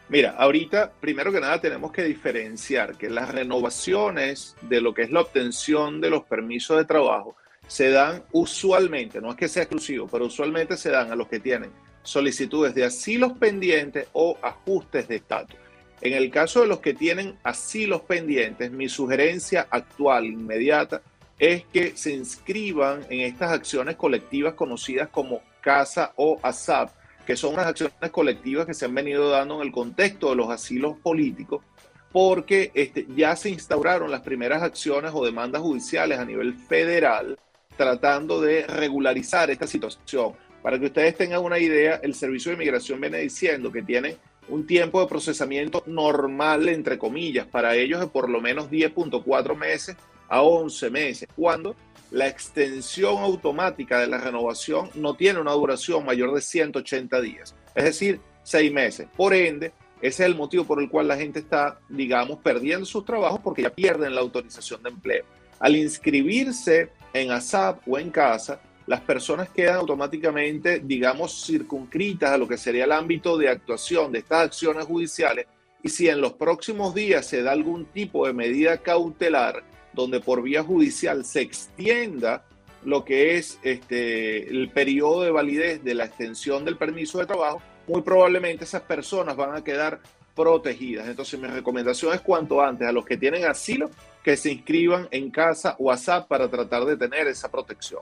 [0.09, 5.11] Mira, ahorita, primero que nada, tenemos que diferenciar que las renovaciones de lo que es
[5.11, 10.07] la obtención de los permisos de trabajo se dan usualmente, no es que sea exclusivo,
[10.07, 11.71] pero usualmente se dan a los que tienen
[12.03, 15.57] solicitudes de asilos pendientes o ajustes de estatus.
[16.01, 21.03] En el caso de los que tienen asilos pendientes, mi sugerencia actual, inmediata,
[21.39, 26.91] es que se inscriban en estas acciones colectivas conocidas como CASA o ASAP,
[27.27, 30.49] que son unas acciones colectivas que se han venido dando en el contexto de los
[30.49, 31.65] asilos políticos,
[32.13, 37.37] porque este, ya se instauraron las primeras acciones o demandas judiciales a nivel federal
[37.77, 40.33] tratando de regularizar esta situación.
[40.63, 44.17] Para que ustedes tengan una idea, el Servicio de Inmigración viene diciendo que tiene
[44.49, 49.97] un tiempo de procesamiento normal, entre comillas, para ellos de por lo menos 10.4 meses
[50.29, 51.77] a 11 meses, cuando
[52.11, 57.85] la extensión automática de la renovación no tiene una duración mayor de 180 días, es
[57.85, 59.09] decir, 6 meses.
[59.17, 63.05] Por ende, ese es el motivo por el cual la gente está, digamos, perdiendo sus
[63.05, 65.25] trabajos porque ya pierden la autorización de empleo.
[65.59, 72.47] Al inscribirse en ASAP o en casa, las personas quedan automáticamente, digamos, circunscritas a lo
[72.47, 75.47] que sería el ámbito de actuación de estas acciones judiciales.
[75.83, 80.43] Y si en los próximos días se da algún tipo de medida cautelar donde por
[80.43, 82.45] vía judicial se extienda
[82.85, 87.61] lo que es este, el periodo de validez de la extensión del permiso de trabajo,
[87.89, 90.01] muy probablemente esas personas van a quedar
[90.37, 91.09] protegidas.
[91.09, 93.91] Entonces mi recomendación es cuanto antes a los que tienen asilo
[94.27, 98.01] que se inscriban en casa WhatsApp para tratar de tener esa protección.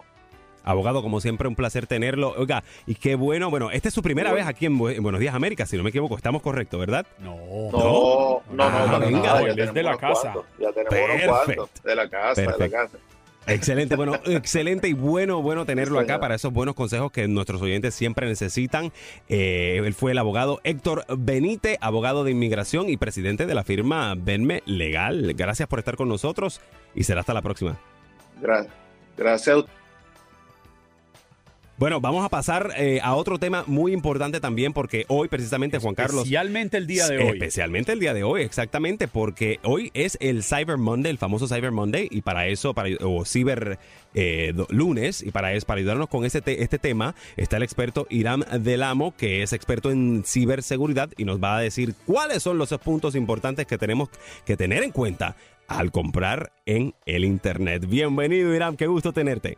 [0.63, 2.33] Abogado, como siempre, un placer tenerlo.
[2.39, 5.67] Oiga, y qué bueno, bueno, esta es su primera vez aquí en, Buenos Días América,
[5.67, 7.05] si no me equivoco, estamos correctos, ¿verdad?
[7.19, 7.37] No,
[7.71, 10.33] no, no, no, ah, venga, de la casa.
[10.59, 10.91] ya tenemos
[11.85, 12.99] de la casa, de la casa.
[13.47, 17.95] Excelente, bueno, excelente y bueno, bueno tenerlo acá para esos buenos consejos que nuestros oyentes
[17.95, 18.93] siempre necesitan.
[19.29, 24.15] Eh, él fue el abogado Héctor Benítez, abogado de inmigración y presidente de la firma
[24.17, 25.35] Venme Legal.
[25.35, 26.61] Gracias por estar con nosotros
[26.95, 27.79] y será hasta la próxima.
[28.41, 28.75] Gracias.
[29.17, 29.65] Gracias
[31.77, 35.95] bueno, vamos a pasar eh, a otro tema muy importante también porque hoy precisamente Juan
[35.95, 36.19] Carlos...
[36.19, 37.33] Especialmente el día de hoy.
[37.33, 41.73] Especialmente el día de hoy, exactamente, porque hoy es el Cyber Monday, el famoso Cyber
[41.73, 43.79] Monday, y para eso, para, o Cyber
[44.15, 48.45] eh, Lunes, y para, eso, para ayudarnos con este, este tema, está el experto Iram
[48.61, 53.15] Delamo, que es experto en ciberseguridad y nos va a decir cuáles son los puntos
[53.15, 54.11] importantes que tenemos
[54.45, 57.87] que tener en cuenta al comprar en el Internet.
[57.89, 59.57] Bienvenido, Iram, qué gusto tenerte.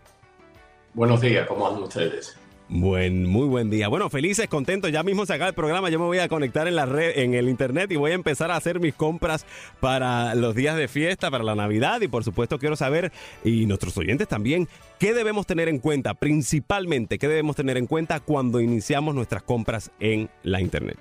[0.97, 2.39] Buenos días, ¿cómo andan ustedes?
[2.71, 3.87] Buen, muy buen día.
[3.89, 4.91] Bueno, felices, contentos.
[4.91, 5.91] Ya mismo se acaba el programa.
[5.91, 8.51] Yo me voy a conectar en la red, en el internet y voy a empezar
[8.51, 9.45] a hacer mis compras
[9.79, 12.01] para los días de fiesta, para la Navidad.
[12.01, 13.13] Y por supuesto quiero saber,
[13.45, 18.21] y nuestros oyentes también, qué debemos tener en cuenta, principalmente, qué debemos tener en cuenta
[18.21, 20.97] cuando iniciamos nuestras compras en la internet.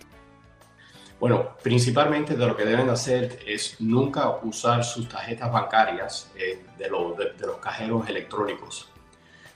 [1.22, 6.84] Bueno, principalmente de lo que deben hacer es nunca usar sus tarjetas bancarias eh, de,
[6.84, 8.90] de los cajeros electrónicos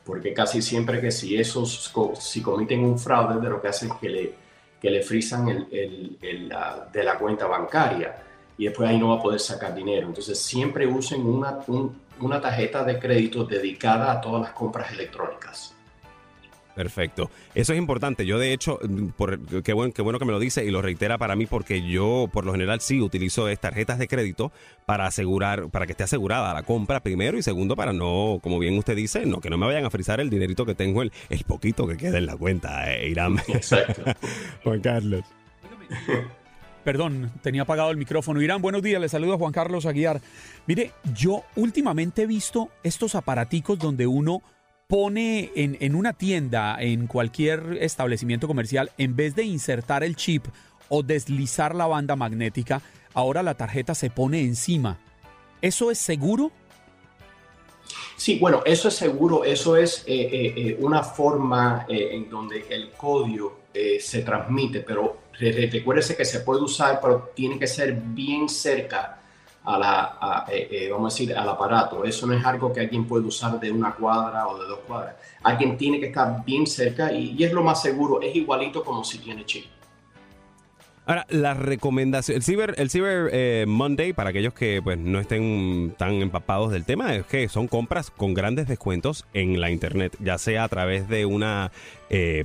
[0.10, 3.98] porque casi siempre que si esos, si cometen un fraude, de lo que hacen es
[3.98, 4.34] que le,
[4.82, 6.52] que le frisan el, el,
[6.91, 8.15] de la cuenta bancaria
[8.58, 10.08] y después ahí no va a poder sacar dinero.
[10.08, 11.60] Entonces siempre usen una,
[12.19, 15.76] una tarjeta de crédito dedicada a todas las compras electrónicas.
[16.80, 17.30] Perfecto.
[17.56, 18.26] Eso es importante.
[18.26, 20.82] Yo, de hecho, mm, por, qué, bueno, qué bueno que me lo dice y lo
[20.82, 24.54] reitera para mí porque yo, por lo general, sí utilizo tarjetas de crédito
[24.86, 28.78] para asegurar, para que esté asegurada la compra primero y segundo para no, como bien
[28.78, 31.44] usted dice, no que no me vayan a frizar el dinerito que tengo, el, el
[31.44, 33.39] poquito que queda en la cuenta, eh, Irán.
[33.50, 34.02] Exacto.
[34.63, 35.26] Juan Carlos.
[36.86, 38.42] Perdón, tenía apagado el micrófono.
[38.42, 40.22] Irán, buenos días, le saludo a Juan Carlos Aguiar.
[40.65, 44.42] Mire, yo últimamente he visto estos aparaticos donde uno
[44.89, 50.47] pone en, una tienda, en cualquier establecimiento comercial, en vez de insertar el chip
[50.89, 52.82] o deslizar la banda magnética,
[53.13, 54.97] ahora la tarjeta se pone encima.
[55.62, 56.52] ¿Eso es seguro?
[58.17, 62.89] Sí, bueno, eso es seguro, eso es eh, eh, eh, una forma en donde el
[62.89, 63.60] código
[63.99, 69.18] se transmite, pero recuérdese que se puede usar, pero tiene que ser bien cerca
[69.63, 72.04] a la, eh, eh, vamos a decir, al aparato.
[72.04, 75.15] Eso no es algo que alguien puede usar de una cuadra o de dos cuadras.
[75.43, 78.22] Alguien tiene que estar bien cerca y, es lo más seguro.
[78.22, 79.65] Es igualito como si tiene chip.
[81.06, 85.95] Ahora, la recomendación, el Cyber, el Cyber eh, Monday, para aquellos que pues no estén
[85.98, 90.38] tan empapados del tema, es que son compras con grandes descuentos en la internet, ya
[90.38, 91.72] sea a través de una,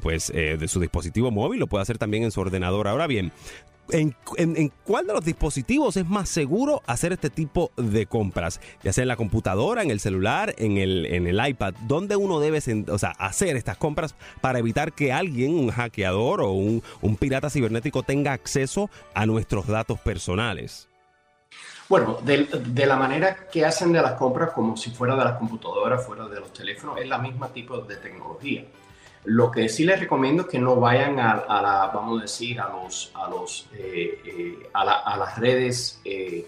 [0.00, 2.88] pues, eh, de su dispositivo móvil, lo puede hacer también en su ordenador.
[2.88, 3.32] Ahora bien,
[3.90, 8.60] ¿En, en, cuál de los dispositivos es más seguro hacer este tipo de compras?
[8.82, 11.74] Ya sea en la computadora, en el celular, en el, en el iPad.
[11.86, 16.52] ¿Dónde uno debe o sea, hacer estas compras para evitar que alguien, un hackeador o
[16.52, 20.88] un, un pirata cibernético tenga acceso a nuestros datos personales?
[21.88, 25.36] Bueno, de, de, la manera que hacen de las compras, como si fuera de las
[25.38, 28.64] computadoras, fuera de los teléfonos, es la misma tipo de tecnología.
[29.24, 33.10] Lo que sí les recomiendo es que no vayan a, vamos a decir, a, los,
[33.14, 36.46] a, los, eh, eh, a, las redes eh,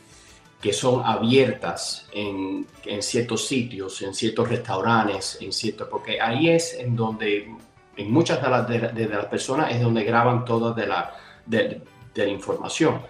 [0.61, 6.75] que son abiertas en, en, ciertos sitios, en ciertos restaurantes, en ciertos, porque ahí es
[6.75, 7.51] en donde,
[7.97, 11.15] en muchas de las, de, las personas es donde graban toda de la,
[11.47, 11.81] de,
[12.15, 13.01] la información.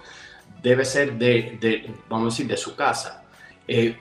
[0.62, 3.24] Debe ser de, vamos a decir, de su casa.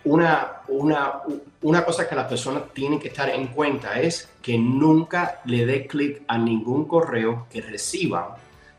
[0.04, 1.22] Una, una,
[1.62, 5.88] una cosa que las personas tienen que estar en cuenta es que nunca le dé
[5.88, 8.26] clic a ningún correo que reciban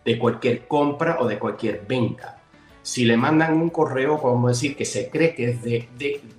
[0.05, 2.39] de cualquier compra o de cualquier venta.
[2.83, 5.89] Si le mandan un correo, podemos decir que se cree que es de,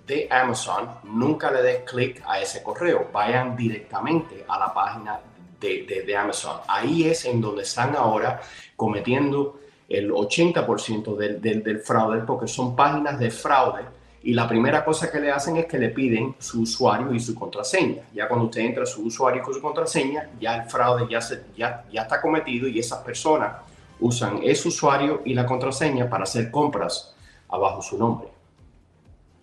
[0.07, 3.09] de, Amazon, nunca le dé clic a ese correo.
[3.11, 5.19] Vayan directamente a la página
[5.59, 6.61] de, de Amazon.
[6.69, 8.39] Ahí es en donde están ahora
[8.77, 14.83] cometiendo el 80% del, del, del fraude, porque son páginas de fraude y la primera
[14.83, 18.03] cosa que le hacen es que le piden su usuario y su contraseña.
[18.13, 21.85] Ya cuando usted entra su usuario y su contraseña, ya el fraude ya, se, ya,
[21.91, 23.53] ya está cometido y esas personas
[23.99, 27.15] usan ese usuario y la contraseña para hacer compras
[27.49, 28.36] abajo su nombre.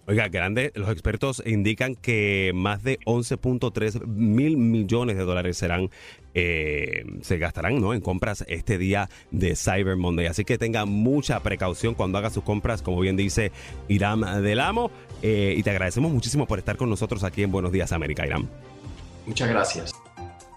[0.06, 5.90] Oiga, grande, los expertos indican que más de 11.3 mil millones de dólares serán
[6.34, 7.94] eh, se gastarán ¿no?
[7.94, 10.26] en compras este día de Cyber Monday.
[10.26, 13.50] Así que tenga mucha precaución cuando haga sus compras, como bien dice
[13.88, 14.90] Iram del Amo.
[15.22, 18.46] Eh, y te agradecemos muchísimo por estar con nosotros aquí en Buenos Días América, Iram.
[19.26, 19.94] Muchas gracias.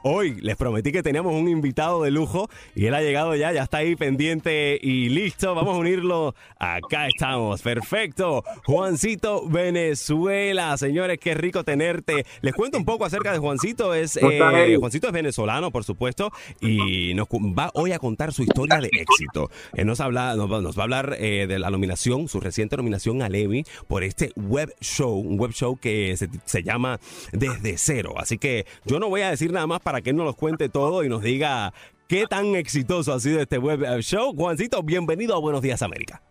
[0.03, 3.63] Hoy les prometí que teníamos un invitado de lujo y él ha llegado ya, ya
[3.63, 5.55] está ahí pendiente y listo.
[5.55, 6.35] Vamos a unirlo.
[6.59, 7.61] Acá estamos.
[7.61, 8.43] Perfecto.
[8.65, 10.77] Juancito Venezuela.
[10.77, 12.25] Señores, qué rico tenerte.
[12.41, 13.93] Les cuento un poco acerca de Juancito.
[13.93, 16.31] Es, eh, Juancito es venezolano, por supuesto,
[16.61, 19.49] y nos va hoy a contar su historia de éxito.
[19.73, 23.27] Él nos, habla, nos, va a hablar eh, de la nominación, su reciente nominación a
[23.27, 26.99] Emmy por este web show, un web show que se, se llama
[27.31, 28.15] Desde Cero.
[28.17, 30.67] Así que yo no voy a decir nada más para que él nos lo cuente
[30.67, 31.73] todo y nos diga
[32.09, 34.35] qué tan exitoso ha sido este web show.
[34.35, 36.21] Juancito, bienvenido a Buenos Días América.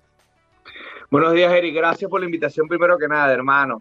[1.10, 1.74] Buenos días, Eric.
[1.74, 3.80] Gracias por la invitación primero que nada, hermano.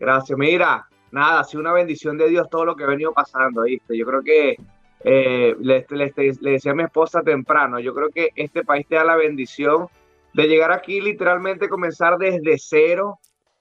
[0.00, 0.38] Gracias.
[0.38, 3.94] Mira, nada, ha sido una bendición de Dios todo lo que ha venido pasando, ¿viste?
[3.94, 4.56] Yo creo que
[5.00, 9.04] eh, le, le, decía a mi esposa temprano, yo creo que este país te da
[9.04, 9.86] la bendición
[10.32, 13.18] de llegar aquí literalmente comenzar desde cero,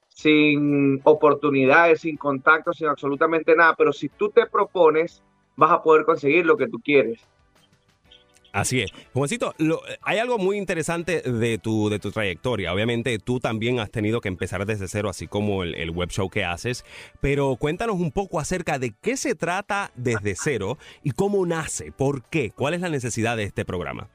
[0.08, 3.76] sin oportunidades, sin contactos, sin absolutamente nada.
[3.76, 5.22] Pero si tú te propones
[5.56, 7.20] vas a poder conseguir lo que tú quieres.
[8.54, 8.92] Así es.
[9.14, 9.56] Juancito,
[10.04, 12.72] hay algo muy interesante de tu, de tu trayectoria.
[12.72, 16.46] Obviamente tú también has tenido que empezar desde cero, así como el, web show que
[16.46, 16.86] haces,
[17.20, 22.22] pero cuéntanos un poco acerca de qué se trata desde cero y cómo nace, por
[22.26, 24.08] qué, cuál es la necesidad de este programa.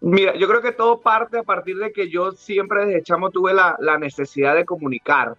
[0.00, 3.52] Mira, yo creo que todo parte a partir de que yo siempre desde chamo tuve
[3.52, 5.36] la, la necesidad de comunicar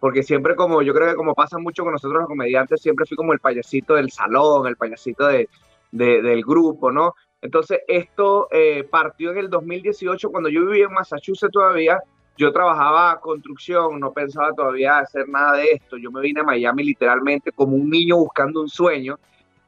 [0.00, 3.16] porque siempre como, yo creo que como pasa mucho con nosotros los comediantes, siempre fui
[3.16, 5.48] como el payasito del salón, el payasito de,
[5.90, 7.14] del grupo, ¿no?
[7.40, 12.00] Entonces esto eh, partió en el 2018, cuando yo vivía en Massachusetts todavía,
[12.36, 16.84] yo trabajaba construcción, no pensaba todavía hacer nada de esto, yo me vine a Miami
[16.84, 19.18] literalmente como un niño buscando un sueño,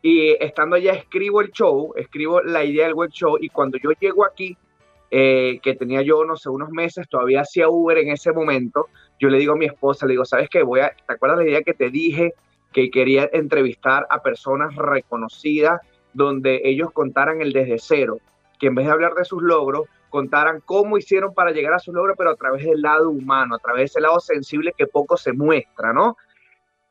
[0.03, 3.91] y estando allá escribo el show, escribo la idea del web show, y cuando yo
[3.99, 4.57] llego aquí,
[5.11, 9.29] eh, que tenía yo, no sé, unos meses, todavía hacía Uber en ese momento, yo
[9.29, 10.63] le digo a mi esposa, le digo, ¿sabes qué?
[10.63, 12.35] Voy a, ¿te acuerdas la idea que te dije
[12.73, 15.81] que quería entrevistar a personas reconocidas
[16.13, 18.19] donde ellos contaran el desde cero,
[18.59, 21.95] que en vez de hablar de sus logros, contaran cómo hicieron para llegar a sus
[21.95, 25.17] logros, pero a través del lado humano, a través de ese lado sensible que poco
[25.17, 26.17] se muestra, ¿no?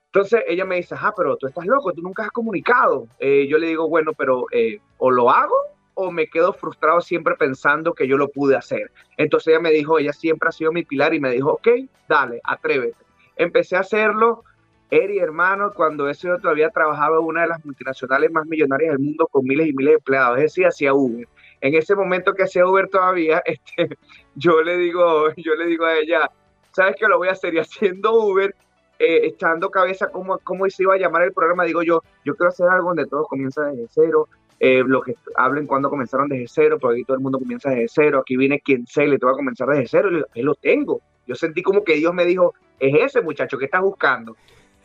[0.05, 3.07] Entonces ella me dice, ah, pero tú estás loco, tú nunca has comunicado.
[3.19, 5.55] Eh, yo le digo, bueno, pero eh, o lo hago
[5.99, 8.91] o me quedo frustrado siempre pensando que yo lo pude hacer.
[9.17, 11.67] Entonces ella me dijo, ella siempre ha sido mi pilar y me dijo, ok,
[12.07, 13.03] dale, atrévete.
[13.36, 14.43] Empecé a hacerlo,
[14.91, 18.99] Eri, hermano, cuando eso yo todavía trabajaba en una de las multinacionales más millonarias del
[18.99, 21.27] mundo con miles y miles de empleados, es decir, hacía Uber.
[21.62, 23.97] En ese momento que hacía Uber todavía, este,
[24.36, 26.29] yo le digo, yo le digo a ella,
[26.73, 27.55] ¿sabes qué lo voy a hacer?
[27.55, 28.53] Y haciendo Uber,
[28.99, 32.49] eh, echando cabeza cómo, cómo se iba a llamar el programa, digo yo, yo quiero
[32.49, 34.29] hacer algo donde todo comienza desde cero,
[34.60, 37.87] eh, lo que hablen cuando comenzaron desde cero, pero aquí todo el mundo comienza desde
[37.87, 41.01] cero, aquí viene quien se le te va a comenzar desde cero, y lo tengo.
[41.27, 44.35] Yo sentí como que Dios me dijo, es ese muchacho que estás buscando.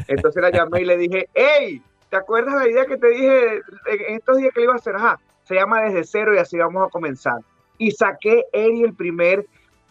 [0.08, 4.16] Entonces la llamé y le dije, hey, ¿te acuerdas la idea que te dije en
[4.16, 4.96] estos días que le iba a hacer?
[4.96, 7.40] Ajá, se llama desde cero y así vamos a comenzar.
[7.78, 9.46] Y saqué Eri el primer,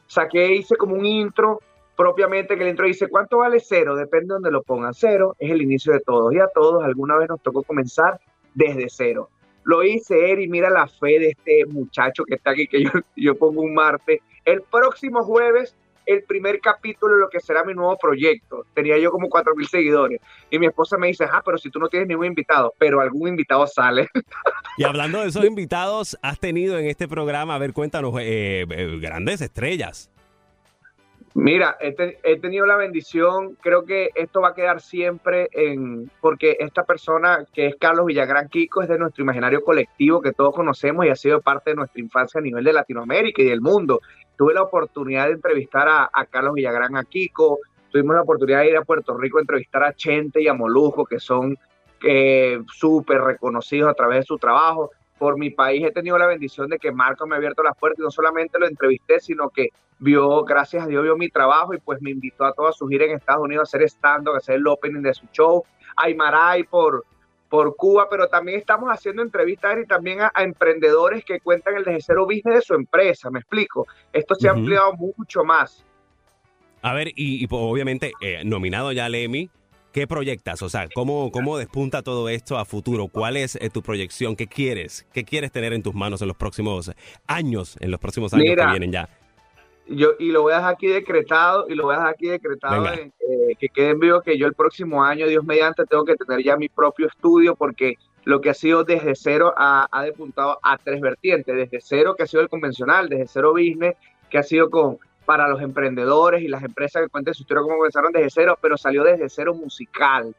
[0.08, 1.60] saqué, hice como un intro
[1.96, 3.96] propiamente que el intro dice, ¿cuánto vale cero?
[3.96, 4.94] Depende de donde lo pongan.
[4.94, 8.20] Cero es el inicio de todos y a todos alguna vez nos tocó comenzar
[8.54, 9.30] desde cero.
[9.64, 12.84] Lo hice, Eri, mira la fe de este muchacho que está aquí, que
[13.16, 14.20] yo, pongo un martes.
[14.46, 15.76] El próximo jueves
[16.08, 18.66] el primer capítulo de lo que será mi nuevo proyecto.
[18.74, 20.20] Tenía yo como cuatro mil seguidores.
[20.50, 23.30] Y mi esposa me dice, ah, pero si tú no tienes ningún invitado, pero algún
[23.30, 24.08] invitado sale.
[24.78, 28.98] Y hablando de esos invitados, has tenido en este programa, a ver, cuéntanos, eh, eh,
[29.00, 30.10] grandes estrellas.
[31.34, 36.84] Mira, he, tenido la bendición, creo que esto va a quedar siempre en, porque esta
[36.84, 41.10] persona que es Carlos Villagrán Kiko es de nuestro imaginario colectivo que todos conocemos y
[41.10, 44.02] ha sido parte de nuestra infancia a nivel de Latinoamérica y del mundo.
[44.38, 47.60] Tuve la oportunidad de entrevistar a, Carlos Villagrán a Kiko,
[47.92, 51.06] tuvimos la oportunidad de ir a Puerto Rico a entrevistar a Chente y a Molujo,
[51.06, 51.58] que son
[52.04, 54.92] eh, súper reconocidos a través de su trabajo
[55.22, 58.00] por mi país he tenido la bendición de que Marco me ha abierto las puertas
[58.00, 59.70] y no solamente lo entrevisté, sino que
[60.00, 63.06] vio, gracias a Dios, vio mi trabajo y pues me invitó a toda su gira
[63.06, 65.64] en Estados Unidos a hacer stand-up, a hacer el opening de su show,
[65.96, 67.06] a Imaray por,
[67.50, 72.02] por Cuba, pero también estamos haciendo entrevistas y también a, emprendedores que cuentan el desde
[72.02, 73.86] cero business de su empresa, me explico.
[74.12, 75.86] Esto se ha ampliado mucho más.
[76.82, 79.52] A ver, y, pues, obviamente eh, nominado ya al Emmy,
[79.92, 80.62] ¿Qué proyectas?
[80.62, 83.08] O sea, ¿cómo, ¿cómo despunta todo esto a futuro?
[83.08, 84.38] ¿Cuál es eh, tu proyección?
[84.38, 85.06] ¿Qué quieres?
[85.12, 86.92] ¿Qué quieres tener en tus manos en los próximos
[87.28, 89.10] años, en los próximos años que vienen ya?
[89.88, 92.86] Yo, y lo voy a dejar aquí decretado, y lo voy a dejar aquí decretado,
[92.94, 93.12] eh,
[93.60, 96.56] que quede en vivo que yo el próximo año, Dios mediante, tengo que tener ya
[96.56, 101.02] mi propio estudio, porque lo que ha sido desde cero ha, ha depuntado a tres
[101.02, 101.54] vertientes.
[101.54, 103.96] Desde cero, que ha sido el convencional, desde cero business,
[104.30, 105.00] que ha sido con
[105.32, 108.76] para los emprendedores y las empresas que cuenten su historia, cómo comenzaron desde cero, pero
[108.76, 110.36] salió desde cero musical,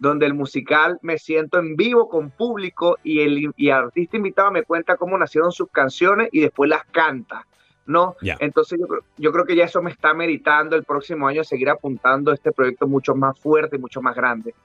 [0.00, 4.64] donde el musical me siento en vivo con público y el y artista invitado me
[4.64, 7.46] cuenta cómo nacieron sus canciones y después las canta.
[7.86, 8.16] ¿no?
[8.40, 8.86] Entonces yo,
[9.16, 12.88] yo creo que ya eso me está meritando el próximo año seguir apuntando este proyecto
[12.88, 14.56] mucho más fuerte y mucho más grande.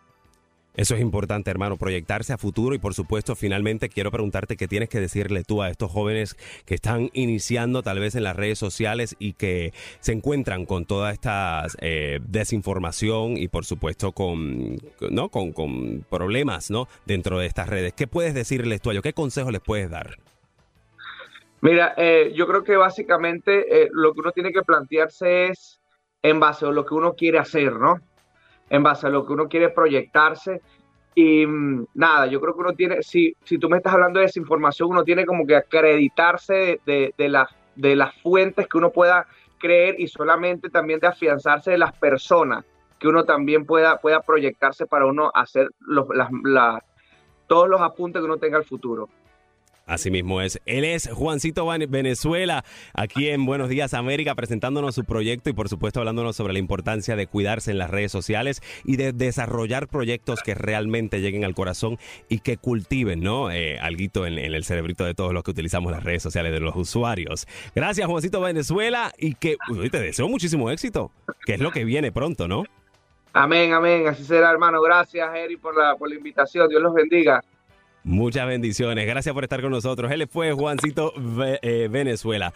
[0.77, 4.89] Eso es importante, hermano, proyectarse a futuro y por supuesto, finalmente quiero preguntarte qué tienes
[4.89, 9.15] que decirle tú a estos jóvenes que están iniciando tal vez en las redes sociales
[9.17, 14.77] y que se encuentran con toda esta eh, desinformación y por supuesto con,
[15.09, 15.29] ¿no?
[15.29, 16.87] Con, con, problemas ¿no?
[17.07, 17.93] dentro de estas redes.
[17.93, 19.01] ¿Qué puedes decirles tú a?
[19.01, 20.17] ¿Qué consejos les puedes dar?
[21.61, 25.79] Mira, eh, yo creo que básicamente eh, lo que uno tiene que plantearse es
[26.21, 27.99] en base a lo que uno quiere hacer, ¿no?
[28.69, 30.61] En base a lo que uno quiere proyectarse.
[31.15, 34.25] Y mm, nada, yo creo que uno tiene, si, si tú me estás hablando de
[34.25, 39.27] desinformación, uno tiene como que acreditarse de, de, las, de las fuentes que uno pueda
[39.57, 42.65] creer y solamente también de afianzarse de las personas
[42.99, 46.07] que uno también pueda, pueda proyectarse para uno hacer los,
[47.47, 49.09] todos los apuntes que uno tenga al futuro.
[49.87, 50.61] Así mismo es.
[50.65, 56.01] Él es Juancito Venezuela, aquí en Buenos Días América, presentándonos su proyecto y por supuesto
[56.01, 60.55] hablándonos sobre la importancia de cuidarse en las redes sociales y de desarrollar proyectos que
[60.55, 63.49] realmente lleguen al corazón y que cultiven, ¿no?
[63.49, 66.75] Eh, alguito en, el cerebrito de todos los que utilizamos las redes sociales de los
[66.75, 67.47] usuarios.
[67.73, 69.55] Gracias, Juancito Venezuela, y que
[69.89, 71.11] te deseo muchísimo éxito,
[71.45, 72.65] que es lo que viene pronto, ¿no?
[73.31, 74.07] Amén, amén.
[74.07, 74.81] Así será, hermano.
[74.81, 76.67] Gracias, Eri, por la, por la invitación.
[76.67, 77.41] Dios los bendiga.
[78.07, 79.05] Muchas bendiciones.
[79.05, 80.09] Gracias por estar con nosotros.
[80.09, 81.13] Él fue Juancito
[81.61, 82.53] eh, Venezuela.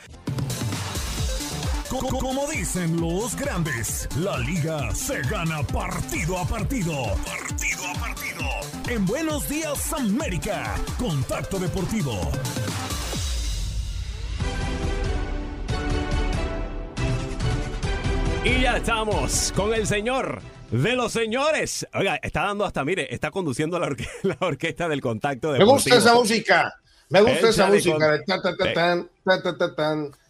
[1.89, 6.93] Como dicen los grandes, la liga se gana partido a partido.
[7.25, 8.45] Partido a partido.
[8.89, 12.31] En Buenos Días América, Contacto Deportivo.
[18.45, 20.41] Y ya estamos con el señor
[20.71, 21.85] de los señores.
[21.93, 23.87] Oiga, está dando hasta, mire, está conduciendo la,
[24.39, 25.51] orquesta del contacto.
[25.51, 26.73] Me gusta esa música.
[27.09, 28.21] Me gusta esa música.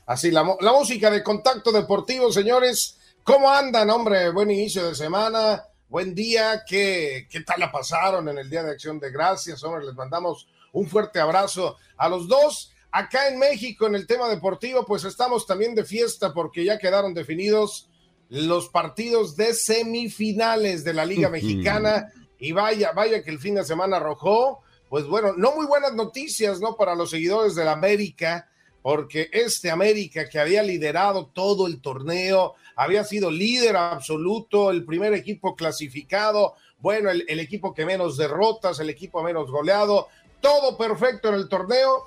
[0.07, 2.97] Así, la, la música de contacto deportivo, señores.
[3.23, 4.31] ¿Cómo andan, hombre?
[4.31, 5.63] Buen inicio de semana.
[5.87, 6.63] Buen día.
[6.67, 9.63] ¿Qué, qué tal la pasaron en el Día de Acción de Gracias?
[9.63, 12.73] Hombre, les mandamos un fuerte abrazo a los dos.
[12.91, 17.13] Acá en México, en el tema deportivo, pues estamos también de fiesta porque ya quedaron
[17.13, 17.90] definidos
[18.31, 23.65] los partidos de semifinales de la Liga Mexicana y vaya, vaya que el fin de
[23.65, 26.77] semana arrojó, pues bueno, no muy buenas noticias, ¿no?
[26.77, 28.49] Para los seguidores del América,
[28.81, 35.13] porque este América que había liderado todo el torneo, había sido líder absoluto, el primer
[35.13, 40.07] equipo clasificado, bueno, el, el equipo que menos derrotas, el equipo menos goleado,
[40.39, 42.05] todo perfecto en el torneo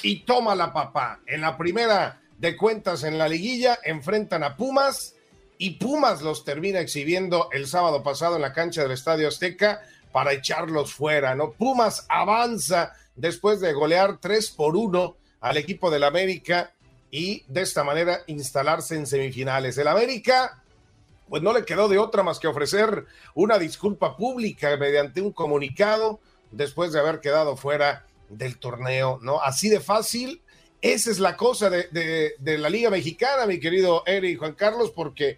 [0.00, 1.22] y toma la papá.
[1.26, 5.15] En la primera de cuentas en la liguilla enfrentan a Pumas
[5.58, 9.82] y Pumas los termina exhibiendo el sábado pasado en la cancha del Estadio Azteca
[10.12, 11.52] para echarlos fuera, ¿no?
[11.52, 16.72] Pumas avanza después de golear 3 por 1 al equipo del América
[17.10, 19.78] y de esta manera instalarse en semifinales.
[19.78, 20.62] El América,
[21.28, 26.20] pues no le quedó de otra más que ofrecer una disculpa pública mediante un comunicado
[26.50, 29.40] después de haber quedado fuera del torneo, ¿no?
[29.40, 30.42] Así de fácil.
[30.92, 34.92] Esa es la cosa de, de la Liga Mexicana, mi querido Eri y Juan Carlos,
[34.94, 35.36] porque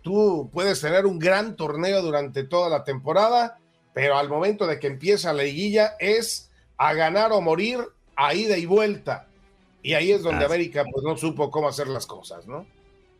[0.00, 3.58] tú puedes tener un gran torneo durante toda la temporada,
[3.92, 7.80] pero al momento de que empieza la liguilla es a ganar o morir
[8.14, 9.26] a ida y vuelta.
[9.82, 12.64] Y ahí es donde América pues no supo cómo hacer las cosas, ¿no?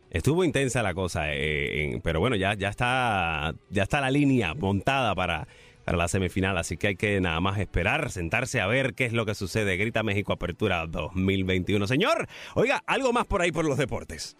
[0.09, 5.13] Estuvo intensa la cosa, eh, pero bueno, ya, ya está ya está la línea montada
[5.15, 5.49] para,
[5.85, 9.13] para la semifinal, así que hay que nada más esperar, sentarse a ver qué es
[9.13, 9.77] lo que sucede.
[9.77, 11.87] Grita México Apertura 2021.
[11.87, 14.35] Señor, oiga, algo más por ahí por los deportes.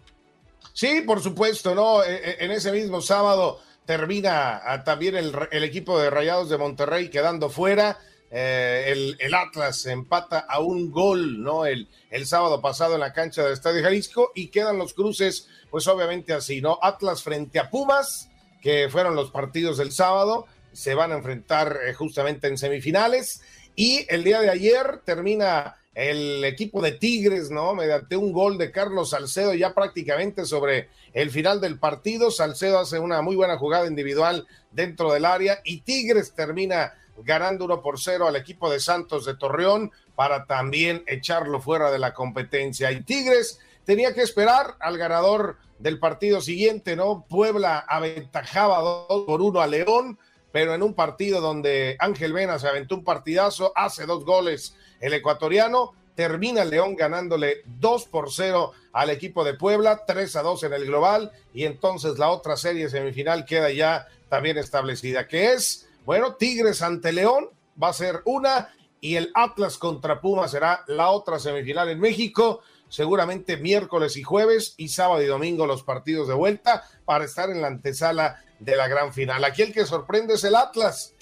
[0.73, 2.03] Sí, por supuesto, ¿no?
[2.03, 6.57] E, e, en ese mismo sábado termina ah, también el, el equipo de Rayados de
[6.57, 7.97] Monterrey quedando fuera.
[8.33, 11.65] Eh, el, Atlas empata a un gol, ¿no?
[11.65, 15.85] El, el sábado pasado en la cancha del Estadio Jalisco y quedan los cruces, pues
[15.87, 16.79] obviamente así, ¿no?
[16.81, 18.29] Atlas frente a Pumas,
[18.61, 23.41] que fueron los partidos del sábado, se van a enfrentar eh, justamente en semifinales
[23.75, 27.73] y el día de ayer termina el equipo de Tigres, ¿no?
[27.73, 32.31] Mediante un gol de Carlos Salcedo ya prácticamente sobre el final del partido.
[32.31, 36.93] Salcedo hace una muy buena jugada individual dentro del área y Tigres termina
[37.23, 41.99] ganando uno por cero al equipo de Santos de Torreón para también echarlo fuera de
[41.99, 42.91] la competencia.
[42.91, 47.25] Y Tigres tenía que esperar al ganador del partido siguiente, ¿no?
[47.27, 50.19] Puebla aventajaba dos por uno a León,
[50.51, 55.13] pero en un partido donde Ángel Vena se aventó un partidazo, hace dos goles el
[55.13, 60.73] ecuatoriano, termina León ganándole dos por cero al equipo de Puebla, tres a dos en
[60.73, 66.35] el global, y entonces la otra serie semifinal queda ya también establecida, que es bueno,
[66.35, 67.49] Tigres ante León
[67.81, 72.61] va a ser una y el Atlas contra Puma será la otra semifinal en México.
[72.91, 77.61] Seguramente miércoles y jueves y sábado y domingo los partidos de vuelta para estar en
[77.61, 79.43] la antesala de la gran final.
[79.43, 81.15] Aquí el que sorprende es el Atlas,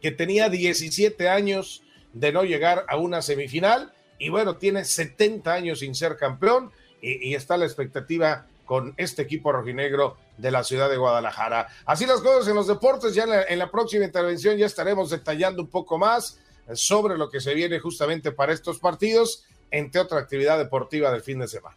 [0.00, 1.82] que tenía 17 años
[2.12, 7.30] de no llegar a una semifinal y bueno, tiene 70 años sin ser campeón y,
[7.30, 11.68] y está la expectativa con este equipo rojinegro de la ciudad de Guadalajara.
[11.86, 15.68] Así las cosas en los deportes, ya en la, próxima intervención ya estaremos detallando un
[15.68, 16.38] poco más
[16.74, 21.38] sobre lo que se viene justamente para estos partidos, entre otra actividad deportiva del fin
[21.38, 21.76] de semana.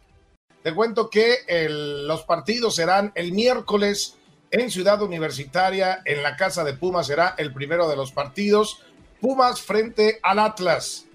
[0.62, 1.38] Te cuento que
[1.68, 4.16] los partidos serán el miércoles
[4.50, 8.82] en Ciudad Universitaria, en la casa de Pumas será el primero de los partidos.
[9.20, 11.06] Pumas frente al Atlas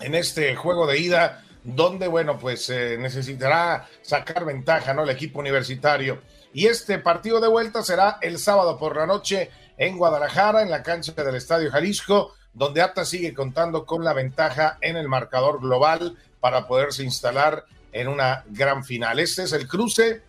[0.00, 5.02] en este juego de ida donde, bueno, pues eh, necesitará sacar ventaja, ¿no?
[5.02, 6.22] El equipo universitario.
[6.52, 10.82] Y este partido de vuelta será el sábado por la noche en Guadalajara, en la
[10.82, 16.16] cancha del Estadio Jalisco, donde Atlas sigue contando con la ventaja en el marcador global
[16.40, 19.18] para poderse instalar en una gran final.
[19.18, 20.22] Este es el cruce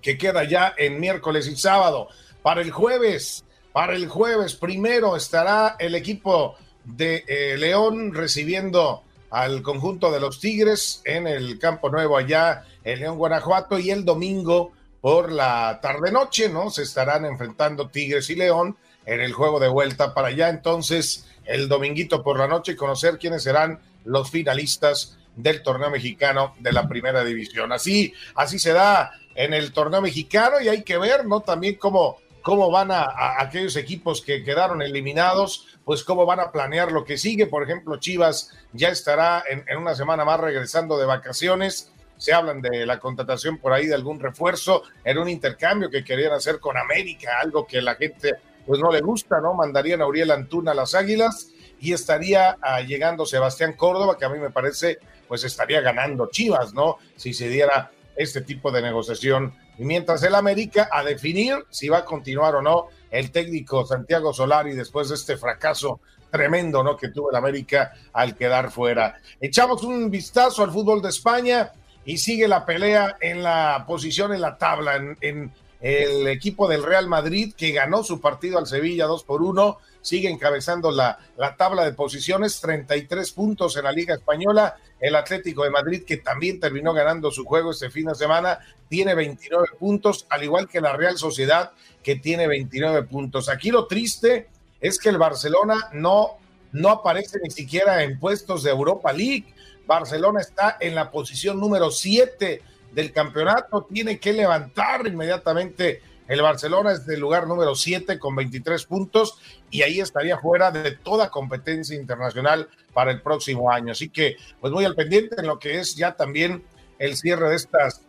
[0.00, 2.08] que queda ya en miércoles y sábado.
[2.42, 6.54] Para el jueves, para el jueves primero estará el equipo
[6.84, 13.00] de eh, León recibiendo al conjunto de los Tigres en el Campo Nuevo allá en
[13.00, 16.70] León, Guanajuato, y el domingo por la tarde-noche, ¿no?
[16.70, 18.76] Se estarán enfrentando Tigres y León
[19.06, 20.48] en el juego de vuelta para allá.
[20.48, 26.72] Entonces, el dominguito por la noche, conocer quiénes serán los finalistas del torneo mexicano de
[26.72, 27.72] la primera división.
[27.72, 31.40] Así, así se da en el torneo mexicano y hay que ver, ¿no?
[31.40, 36.92] También cómo, cómo van a aquellos equipos que quedaron eliminados pues cómo van a planear
[36.92, 37.46] lo que sigue.
[37.46, 41.90] Por ejemplo, Chivas ya estará en, una semana más regresando de vacaciones.
[42.18, 46.32] Se hablan de la contratación por ahí de algún refuerzo en un intercambio que querían
[46.32, 48.34] hacer con América, algo que la gente
[48.66, 49.54] pues no le gusta, ¿no?
[49.54, 51.48] Mandarían a Uriel Antuna a las Águilas
[51.80, 56.74] y estaría ah, llegando Sebastián Córdoba, que a mí me parece pues estaría ganando Chivas,
[56.74, 56.96] ¿no?
[57.16, 59.54] Si se diera este tipo de negociación.
[59.78, 64.34] Y mientras el América a definir si va a continuar o no el técnico Santiago
[64.34, 66.00] Solari después de este fracaso
[66.30, 66.96] tremendo ¿no?
[66.96, 69.16] que tuvo el América al quedar fuera.
[69.40, 71.72] Echamos un vistazo al fútbol de España
[72.08, 77.06] y sigue la pelea en la posición en la tabla, en, el equipo del Real
[77.06, 81.84] Madrid que ganó su partido al Sevilla 2 por 1, sigue encabezando la, la tabla
[81.84, 84.76] de posiciones, 33 puntos en la Liga Española.
[84.98, 89.14] El Atlético de Madrid, que también terminó ganando su juego este fin de semana, tiene
[89.14, 93.50] 29 puntos, al igual que la Real Sociedad, que tiene 29 puntos.
[93.50, 94.48] Aquí lo triste
[94.80, 96.38] es que el Barcelona no
[96.72, 99.46] no aparece ni siquiera en puestos de Europa League.
[99.88, 102.62] Barcelona está en la posición número 7
[102.92, 108.84] del campeonato, tiene que levantar inmediatamente el Barcelona es del lugar número 7 con 23
[108.84, 113.92] puntos y ahí estaría fuera de toda competencia internacional para el próximo año.
[113.92, 116.62] Así que, pues muy al pendiente en lo que es ya también
[116.98, 118.02] el cierre de estas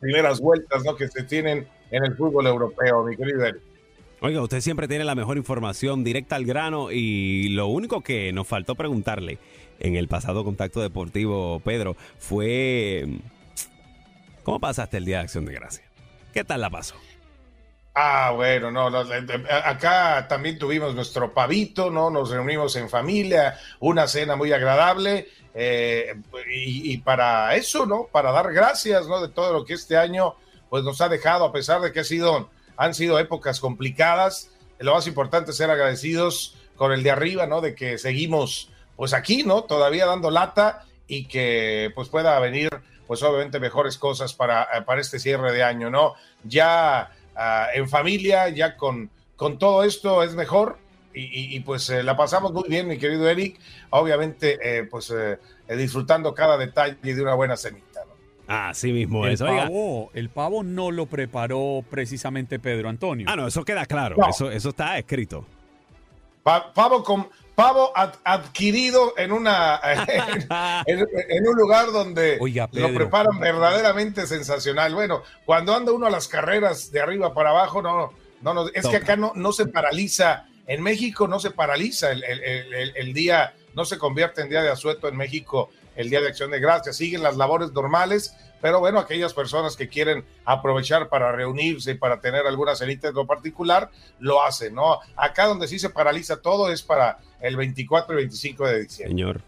[0.00, 0.96] primeras vueltas ¿no?
[0.96, 3.44] que se tienen en el fútbol europeo, mi querido.
[4.24, 8.46] Oiga, usted siempre tiene la mejor información directa al grano y lo único que nos
[8.46, 9.40] faltó preguntarle
[9.80, 13.04] en el pasado contacto deportivo, Pedro, fue
[14.44, 15.82] ¿cómo pasaste el Día de Acción de Gracia?
[16.32, 16.94] ¿Qué tal la pasó?
[17.96, 18.86] Ah, bueno, no,
[19.64, 22.08] acá también tuvimos nuestro pavito, ¿no?
[22.08, 26.14] Nos reunimos en familia, una cena muy agradable eh,
[26.48, 28.06] y, para eso, ¿no?
[28.10, 29.20] Para dar gracias, ¿no?
[29.20, 30.36] De todo lo que este año
[30.70, 32.50] pues nos ha dejado, a pesar de que ha sido,
[32.82, 37.60] han sido épocas complicadas, lo más importante es ser agradecidos con el de arriba, ¿no?
[37.60, 39.64] De que seguimos pues aquí, ¿no?
[39.64, 42.70] Todavía dando lata y que pues pueda venir
[43.06, 46.14] pues obviamente mejores cosas para, para este cierre de año, ¿no?
[46.44, 50.78] Ya Ah, en familia, ya con, con todo esto es mejor.
[51.14, 53.60] Y, pues eh, la pasamos muy bien, mi querido Eric.
[53.90, 55.38] Obviamente, eh, pues eh,
[55.76, 57.91] disfrutando cada detalle de una buena cenita.
[58.52, 59.40] Así mismo el es.
[59.40, 63.26] Pavo, el pavo no lo preparó precisamente Pedro Antonio.
[63.28, 64.16] Ah, no, eso queda claro.
[64.28, 65.46] Eso, eso está escrito.
[66.42, 67.92] pavo con, pavo
[68.24, 69.80] adquirido en una
[70.86, 72.38] en, un lugar donde
[72.72, 74.94] lo preparan verdaderamente sensacional.
[74.94, 78.86] Bueno, cuando anda uno a las carreras de arriba para abajo, no, no, no es
[78.86, 80.46] que acá no, no se paraliza.
[80.66, 84.70] En México no se paraliza el, el, el, día, no se convierte en día de
[84.70, 86.96] asueto en México el día de acción de gracias.
[86.96, 92.20] Siguen las labores normales, pero bueno, aquellas personas que quieren aprovechar para reunirse y para
[92.20, 93.90] tener alguna cenita en lo particular,
[94.20, 95.00] lo hacen, ¿no?
[95.16, 99.10] Acá donde sí se paraliza todo es para el 24 y 25 de diciembre.
[99.10, 99.40] Señor.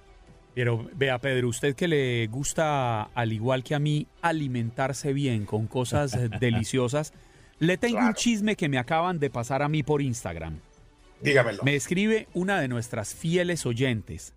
[0.55, 5.67] Pero vea, Pedro, usted que le gusta, al igual que a mí, alimentarse bien con
[5.67, 7.13] cosas deliciosas,
[7.59, 10.61] le tengo un chisme que me acaban de pasar a mí por Instagram.
[11.21, 11.63] Dígamelo.
[11.63, 14.35] Me escribe una de nuestras fieles oyentes.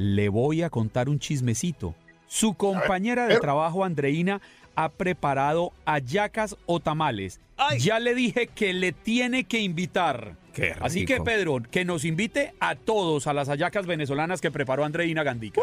[0.00, 1.94] Le voy a contar un chismecito.
[2.26, 4.40] Su compañera de trabajo, Andreina,
[4.74, 7.38] ha preparado ayacas o tamales.
[7.78, 10.36] Ya le dije que le tiene que invitar.
[10.80, 15.22] Así que, Pedro, que nos invite a todos a las ayacas venezolanas que preparó Andreina
[15.22, 15.60] Gandica.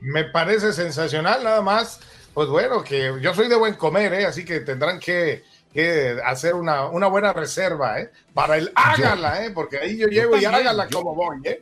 [0.00, 2.00] Me parece sensacional, nada más.
[2.32, 4.24] Pues bueno, que yo soy de buen comer, ¿eh?
[4.24, 5.44] así que tendrán que,
[6.24, 8.10] hacer una, buena reserva, ¿eh?
[8.32, 9.50] Para el hágala, ¿eh?
[9.50, 11.60] Porque ahí yo llego y hágala como voy, ¿eh?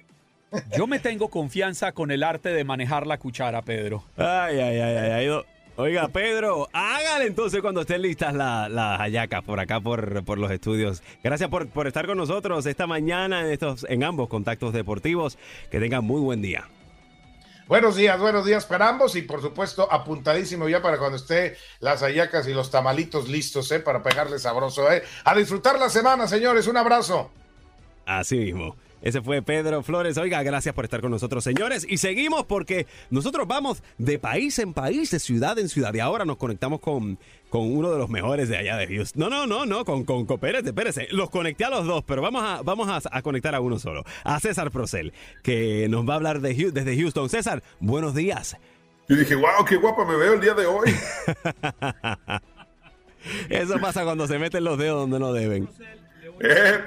[0.76, 4.04] Yo me tengo confianza con el arte de manejar la cuchara, Pedro.
[4.16, 5.42] Ay, ay, ay, ay.
[5.76, 10.50] Oiga, Pedro, hágale entonces cuando estén listas las la hallacas por acá, por, por los
[10.50, 11.02] estudios.
[11.24, 15.38] Gracias por, por, estar con nosotros esta mañana en, estos, en ambos contactos deportivos.
[15.70, 16.68] Que tengan muy buen día.
[17.66, 22.02] Buenos días, buenos días para ambos y por supuesto apuntadísimo ya para cuando esté las
[22.02, 23.78] hallacas y los tamalitos listos, ¿eh?
[23.78, 25.02] Para pegarle sabroso, ¿eh?
[25.24, 26.66] A disfrutar la semana, señores.
[26.66, 27.30] Un abrazo.
[28.04, 28.76] Así mismo.
[29.02, 30.18] Ese fue Pedro Flores.
[30.18, 31.86] Oiga, gracias por estar con nosotros, señores.
[31.88, 35.94] Y seguimos porque nosotros vamos de país en país, de ciudad en ciudad.
[35.94, 39.20] Y ahora nos conectamos con, con uno de los mejores de allá de Houston.
[39.20, 42.42] No, no, no, no, con, con, con espérese, Los conecté a los dos, pero vamos
[42.42, 44.04] a, vamos a, conectar a uno solo.
[44.24, 47.28] A César Procel, que nos va a hablar de, desde Houston.
[47.28, 48.56] César, buenos días.
[49.08, 50.94] Yo dije, wow, qué guapa me veo el día de hoy.
[53.50, 55.68] Eso pasa cuando se meten los dedos donde no deben.
[56.42, 56.84] Eh,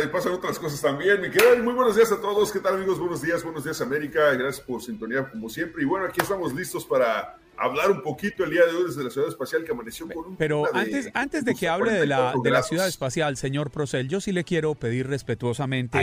[0.00, 1.20] ahí pasan otras cosas también.
[1.20, 2.50] Mi querido, muy buenos días a todos.
[2.50, 2.98] ¿Qué tal, amigos?
[2.98, 4.32] Buenos días, buenos días, América.
[4.32, 5.82] Gracias por sintonía, como siempre.
[5.82, 9.10] Y bueno, aquí estamos listos para hablar un poquito el día de hoy desde la
[9.10, 10.36] ciudad espacial que amaneció con un.
[10.36, 14.22] Pero antes, antes de que hable de la, de la ciudad espacial, señor Procel, yo
[14.22, 15.98] sí le quiero pedir respetuosamente.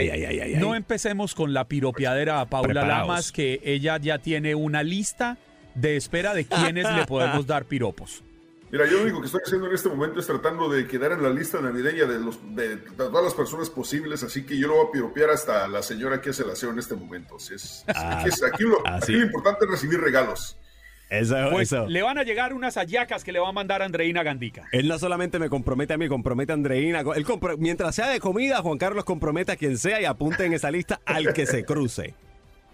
[0.60, 5.38] no empecemos con la piropiadera a Paula Lamas, que ella ya tiene una lista
[5.74, 8.22] de espera de quienes le podemos dar piropos.
[8.72, 11.22] Mira, yo lo único que estoy haciendo en este momento es tratando de quedar en
[11.22, 14.86] la lista navideña de, los, de, todas las personas posibles, así que yo lo voy
[14.86, 17.36] a piropear hasta la señora que hace el aseo en este momento.
[17.36, 18.78] es, ah, aquí, lo,
[19.22, 20.56] importante es recibir regalos.
[21.50, 24.64] Pues, le van a llegar unas ayacas que le va a mandar Andreina Gandica.
[24.72, 27.02] Él no solamente me compromete a mí, compromete a Andreina.
[27.14, 27.26] Él
[27.58, 31.02] mientras sea de comida, Juan Carlos compromete a quien sea y apunte en esa lista
[31.04, 32.14] al que se cruce.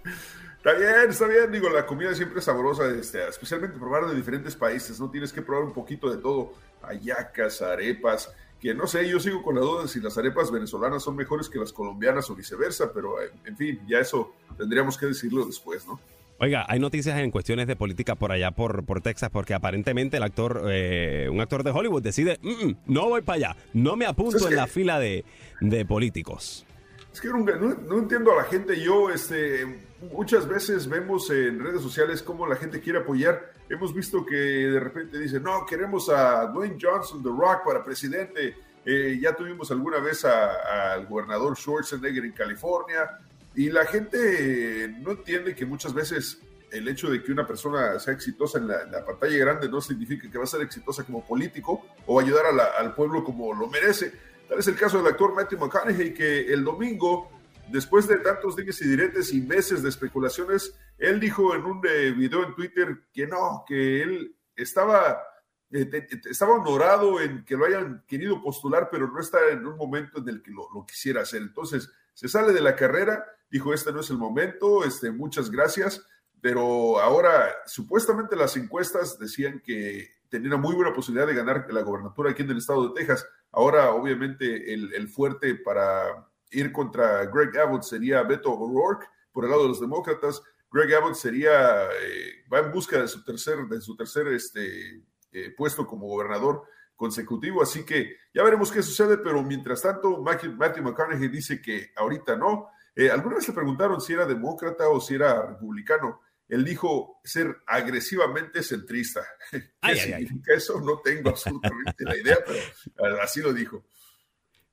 [0.69, 1.51] Está bien, está bien.
[1.51, 5.11] Digo, la comida siempre es sabrosa, este, especialmente probar de diferentes países, ¿no?
[5.11, 6.53] Tienes que probar un poquito de todo.
[6.83, 11.03] Ayacas, arepas, que no sé, yo sigo con la duda de si las arepas venezolanas
[11.03, 15.07] son mejores que las colombianas o viceversa, pero eh, en fin, ya eso tendríamos que
[15.07, 15.99] decirlo después, ¿no?
[16.39, 20.23] Oiga, hay noticias en cuestiones de política por allá, por, por Texas, porque aparentemente el
[20.23, 24.05] actor, eh, un actor de Hollywood decide, mm, mm, no voy para allá, no me
[24.05, 25.25] apunto en la fila de,
[25.62, 26.66] de políticos.
[27.11, 28.81] Es que no, no entiendo a la gente.
[28.81, 33.53] Yo, este, muchas veces vemos en redes sociales cómo la gente quiere apoyar.
[33.69, 38.57] Hemos visto que de repente dicen, no, queremos a Dwayne Johnson, The Rock, para presidente.
[38.85, 43.19] Eh, ya tuvimos alguna vez al gobernador Schwarzenegger en California.
[43.55, 46.41] Y la gente no entiende que muchas veces
[46.71, 50.39] el hecho de que una persona sea exitosa en la, pantalla grande no significa que
[50.39, 52.45] va a ser exitosa como político o ayudar
[52.79, 54.13] al pueblo como lo merece.
[54.49, 57.31] Tal es el caso del actor Matthew McConaughey, que el domingo
[57.71, 62.12] después de tantos dimes y diretes y meses de especulaciones, él dijo en un eh,
[62.12, 65.23] video en Twitter que no, que él estaba,
[65.71, 70.19] eh, estaba honorado en que lo hayan querido postular, pero no está en un momento
[70.19, 71.43] en el que lo, quisiera hacer.
[71.43, 76.05] Entonces, se sale de la carrera, dijo, este no es el momento, este, muchas gracias,
[76.41, 82.31] pero ahora supuestamente las encuestas decían que tenía muy buena posibilidad de ganar la gobernatura
[82.31, 83.27] aquí en el estado de Texas.
[83.51, 89.63] Ahora, obviamente, el fuerte para ir contra Greg Abbott sería Beto O'Rourke por el lado
[89.63, 90.43] de los demócratas.
[90.71, 95.55] Greg Abbott sería, eh, va en busca de su tercer, de su tercer este, eh,
[95.57, 96.65] puesto como gobernador
[96.97, 102.37] consecutivo, así que ya veremos qué sucede, pero mientras tanto, Matthew, McConaughey dice que ahorita
[102.37, 102.71] no.
[102.95, 106.21] Eh, alguna vez le preguntaron si era demócrata o si era republicano.
[106.49, 109.23] Él dijo ser agresivamente centrista.
[109.51, 110.81] ¿Qué significa eso?
[110.81, 113.85] No tengo absolutamente la idea, pero así lo dijo.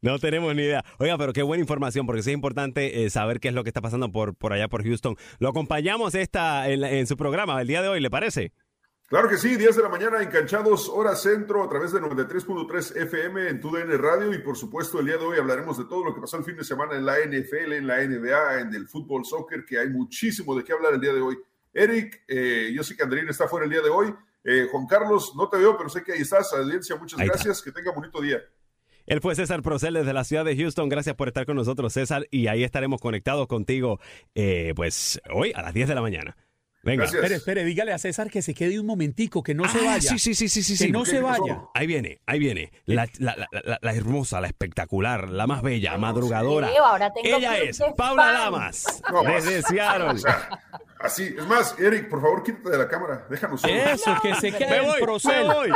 [0.02, 0.84] No tenemos ni idea.
[1.00, 3.70] Oiga, pero qué buena información, porque sí es importante eh, saber qué es lo que
[3.70, 5.16] está pasando por, por allá por Houston.
[5.40, 8.52] Lo acompañamos esta en, su programa el día de hoy, ¿le parece?
[9.08, 13.50] Claro que sí, 10 de la mañana enganchados, hora centro, a través de 93.3 FM
[13.50, 16.22] en TUDN Radio y por supuesto el día de hoy hablaremos de todo lo que
[16.22, 19.64] pasó el fin de semana en la NFL, en la NBA, en el fútbol, soccer,
[19.64, 21.38] que hay muchísimo de qué hablar el día de hoy.
[21.72, 24.14] Eric, eh, yo sé que Andrina está fuera el día de hoy.
[24.44, 26.54] Eh, Juan Carlos, no te veo, pero sé que ahí estás.
[26.54, 27.62] Audiencia, muchas gracias.
[27.62, 28.42] Que tenga bonito día.
[29.06, 30.90] Él fue César Procel desde la ciudad de Houston.
[30.90, 32.28] Gracias por estar con nosotros, César.
[32.32, 34.00] Y ahí estaremos conectados contigo,
[34.34, 36.38] eh, pues, hoy a las 10 de la mañana.
[36.86, 37.06] Venga.
[37.06, 40.02] Espere, espere, dígale a César que se quede un momentico, que no se ah, vaya.
[40.12, 40.86] Sí, sí, sí, sí, sí.
[40.86, 41.64] Que no se vaya.
[41.74, 42.72] Ahí viene, ahí viene.
[42.86, 43.08] La,
[43.92, 46.70] hermosa, la espectacular, la más bella, madrugadora.
[47.24, 50.22] Ella es Paula Lamas, desde Seattle.
[51.00, 54.78] así, es más, Eric, por favor, quítate de la cámara, déjanos Eso, que se quede
[54.78, 55.48] en Procel.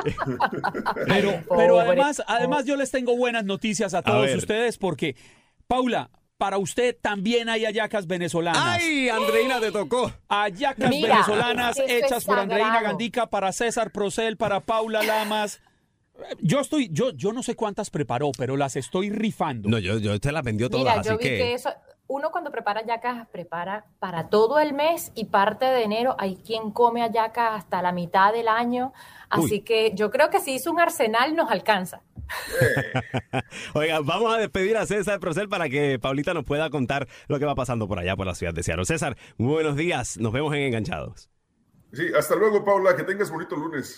[1.07, 5.15] pero, pero además, además yo les tengo buenas noticias a todos ustedes porque,
[5.65, 8.63] Paula, para usted también hay ayacas venezolanas.
[8.63, 10.09] ¡Ay, Andreina te tocó!
[10.29, 15.61] Ayacas venezolanas hechas por Andreina Gandica para César Procel, para Paula Lamas.
[16.39, 19.67] Yo estoy, yo, yo no sé cuántas preparó, pero las estoy rifando.
[19.67, 21.53] No, yo, yo te las vendió todas, Mira, yo vi que...
[21.53, 21.71] eso,
[22.07, 26.15] uno cuando prepara ayacas prepara para todo el mes y parte de enero.
[26.19, 28.93] Hay quien come ayacas hasta la mitad del año.
[29.29, 32.01] Así que yo creo que si hizo un arsenal nos alcanza.
[33.73, 37.45] Oiga, vamos a despedir a César Procel para que Paulita nos pueda contar lo que
[37.45, 38.85] va pasando por allá, por la ciudad de Seattle.
[38.85, 40.17] César, muy buenos días.
[40.17, 41.29] Nos vemos en Enganchados.
[41.93, 42.95] Sí, hasta luego, Paula.
[42.95, 43.97] Que tengas bonito lunes.